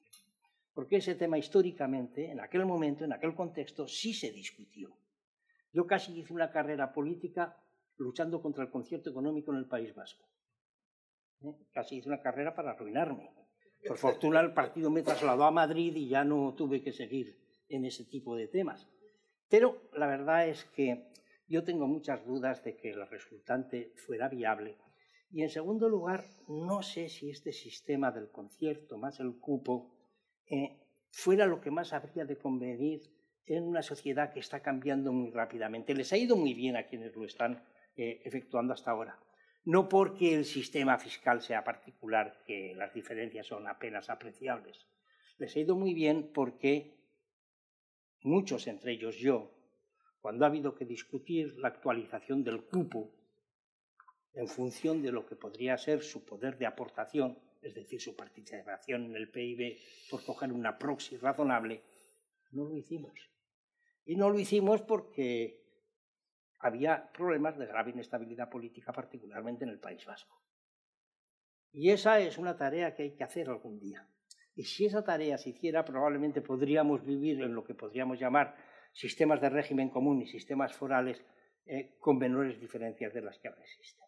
[0.74, 4.96] Porque ese tema históricamente, en aquel momento, en aquel contexto, sí se discutió.
[5.74, 7.58] Yo casi hice una carrera política
[7.98, 10.26] luchando contra el concierto económico en el País Vasco.
[11.42, 11.54] ¿Eh?
[11.74, 13.30] Casi hice una carrera para arruinarme.
[13.86, 17.38] Por fortuna el partido me trasladó a Madrid y ya no tuve que seguir
[17.68, 18.88] en ese tipo de temas.
[19.50, 21.12] Pero la verdad es que
[21.50, 24.78] yo tengo muchas dudas de que el resultante fuera viable.
[25.30, 29.92] Y en segundo lugar, no sé si este sistema del concierto más el cupo
[30.48, 30.80] eh,
[31.12, 33.02] fuera lo que más habría de convenir
[33.46, 35.94] en una sociedad que está cambiando muy rápidamente.
[35.94, 37.64] Les ha ido muy bien a quienes lo están
[37.96, 39.20] eh, efectuando hasta ahora.
[39.64, 44.88] No porque el sistema fiscal sea particular, que las diferencias son apenas apreciables.
[45.38, 46.96] Les ha ido muy bien porque
[48.22, 49.52] muchos, entre ellos yo,
[50.22, 53.12] cuando ha habido que discutir la actualización del cupo
[54.36, 59.06] en función de lo que podría ser su poder de aportación, es decir, su participación
[59.06, 59.80] en el PIB,
[60.10, 61.82] por coger una proxy razonable,
[62.52, 63.14] no lo hicimos.
[64.06, 65.64] Y no lo hicimos porque
[66.60, 70.42] había problemas de grave inestabilidad política, particularmente en el País Vasco.
[71.72, 74.08] Y esa es una tarea que hay que hacer algún día.
[74.56, 78.56] Y si esa tarea se hiciera, probablemente podríamos vivir en lo que podríamos llamar
[78.94, 81.22] sistemas de régimen común y sistemas forales
[81.66, 84.06] eh, con menores diferencias de las que ahora existen.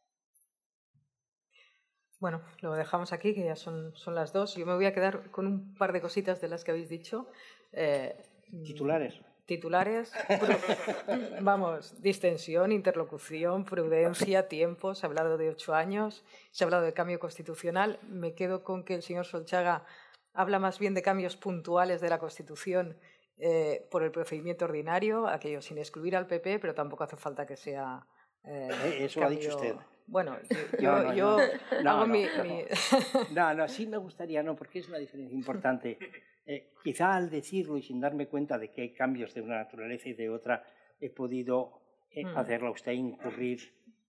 [2.19, 4.55] Bueno, lo dejamos aquí, que ya son, son las dos.
[4.55, 7.27] Yo me voy a quedar con un par de cositas de las que habéis dicho.
[7.73, 8.15] Eh,
[8.63, 9.21] Titulares.
[9.45, 10.11] Titulares,
[11.41, 14.93] vamos, distensión, interlocución, prudencia, tiempo.
[14.93, 17.97] Se ha hablado de ocho años, se ha hablado de cambio constitucional.
[18.09, 19.85] Me quedo con que el señor Solchaga
[20.33, 22.97] habla más bien de cambios puntuales de la Constitución
[23.37, 27.55] eh, por el procedimiento ordinario, aquello sin excluir al PP, pero tampoco hace falta que
[27.55, 28.05] sea.
[28.43, 29.75] Eh, eh, eso ha dicho usted.
[30.07, 30.37] Bueno,
[30.79, 31.37] yo, yo,
[31.83, 32.25] no, hago mi,
[33.35, 35.97] no, no, sí me gustaría, no, porque es una diferencia importante.
[36.83, 40.13] quizá al decirlo y sin darme cuenta de que hay cambios de una naturaleza y
[40.13, 40.63] de otra,
[40.99, 41.81] he podido
[42.15, 42.37] mm.
[42.37, 43.59] hacerlo a usted incurrir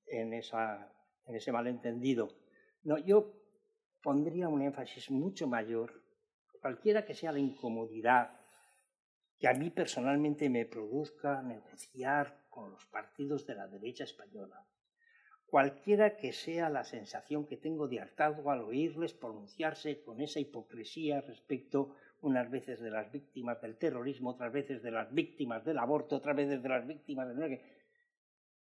[0.07, 0.93] en, esa,
[1.27, 2.29] en ese malentendido.
[2.85, 3.35] No, yo
[4.01, 6.01] pondría un énfasis mucho mayor
[6.61, 8.39] cualquiera que sea la incomodidad
[9.39, 14.67] que a mí personalmente me produzca negociar con los partidos de la derecha española,
[15.51, 21.23] cualquiera que sea la sensación que tengo de hartazgo al oírles pronunciarse con esa hipocresía
[21.23, 26.17] respecto unas veces de las víctimas del terrorismo, otras veces de las víctimas del aborto,
[26.17, 27.61] otras veces de las víctimas del...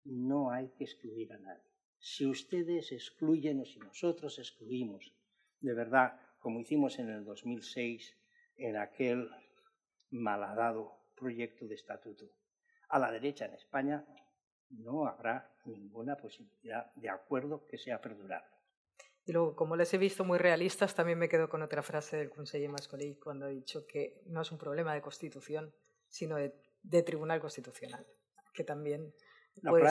[0.06, 1.64] No hay que excluir a nadie.
[2.00, 5.14] Si ustedes excluyen o si nosotros excluimos,
[5.60, 8.16] de verdad, como hicimos en el 2006
[8.56, 9.30] en aquel
[10.10, 12.26] malhadado proyecto de estatuto.
[12.90, 14.06] A la derecha en España
[14.70, 18.50] no habrá ninguna posibilidad de acuerdo que sea perdurable.
[19.26, 22.30] Y luego, como les he visto muy realistas, también me quedo con otra frase del
[22.30, 25.74] conseller Mascolí cuando ha dicho que no es un problema de constitución,
[26.08, 28.08] sino de, tribunal constitucional,
[28.54, 29.14] que también
[29.62, 29.90] puede,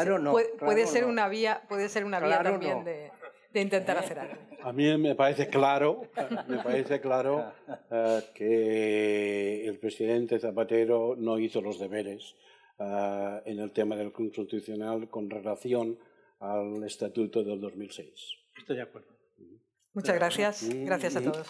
[0.86, 3.12] ser, una vía, puede ser una vía también de,
[3.52, 4.36] de intentar hacer algo.
[4.62, 6.02] A mí me parece claro,
[6.48, 7.52] me parece claro
[7.90, 12.34] eh, que el presidente Zapatero no hizo los deberes
[12.78, 15.98] eh, en el tema del constitucional con relación
[16.40, 18.12] al estatuto del 2006.
[18.56, 19.16] Estoy de acuerdo.
[19.94, 20.68] Muchas gracias.
[20.68, 21.48] Gracias a todos.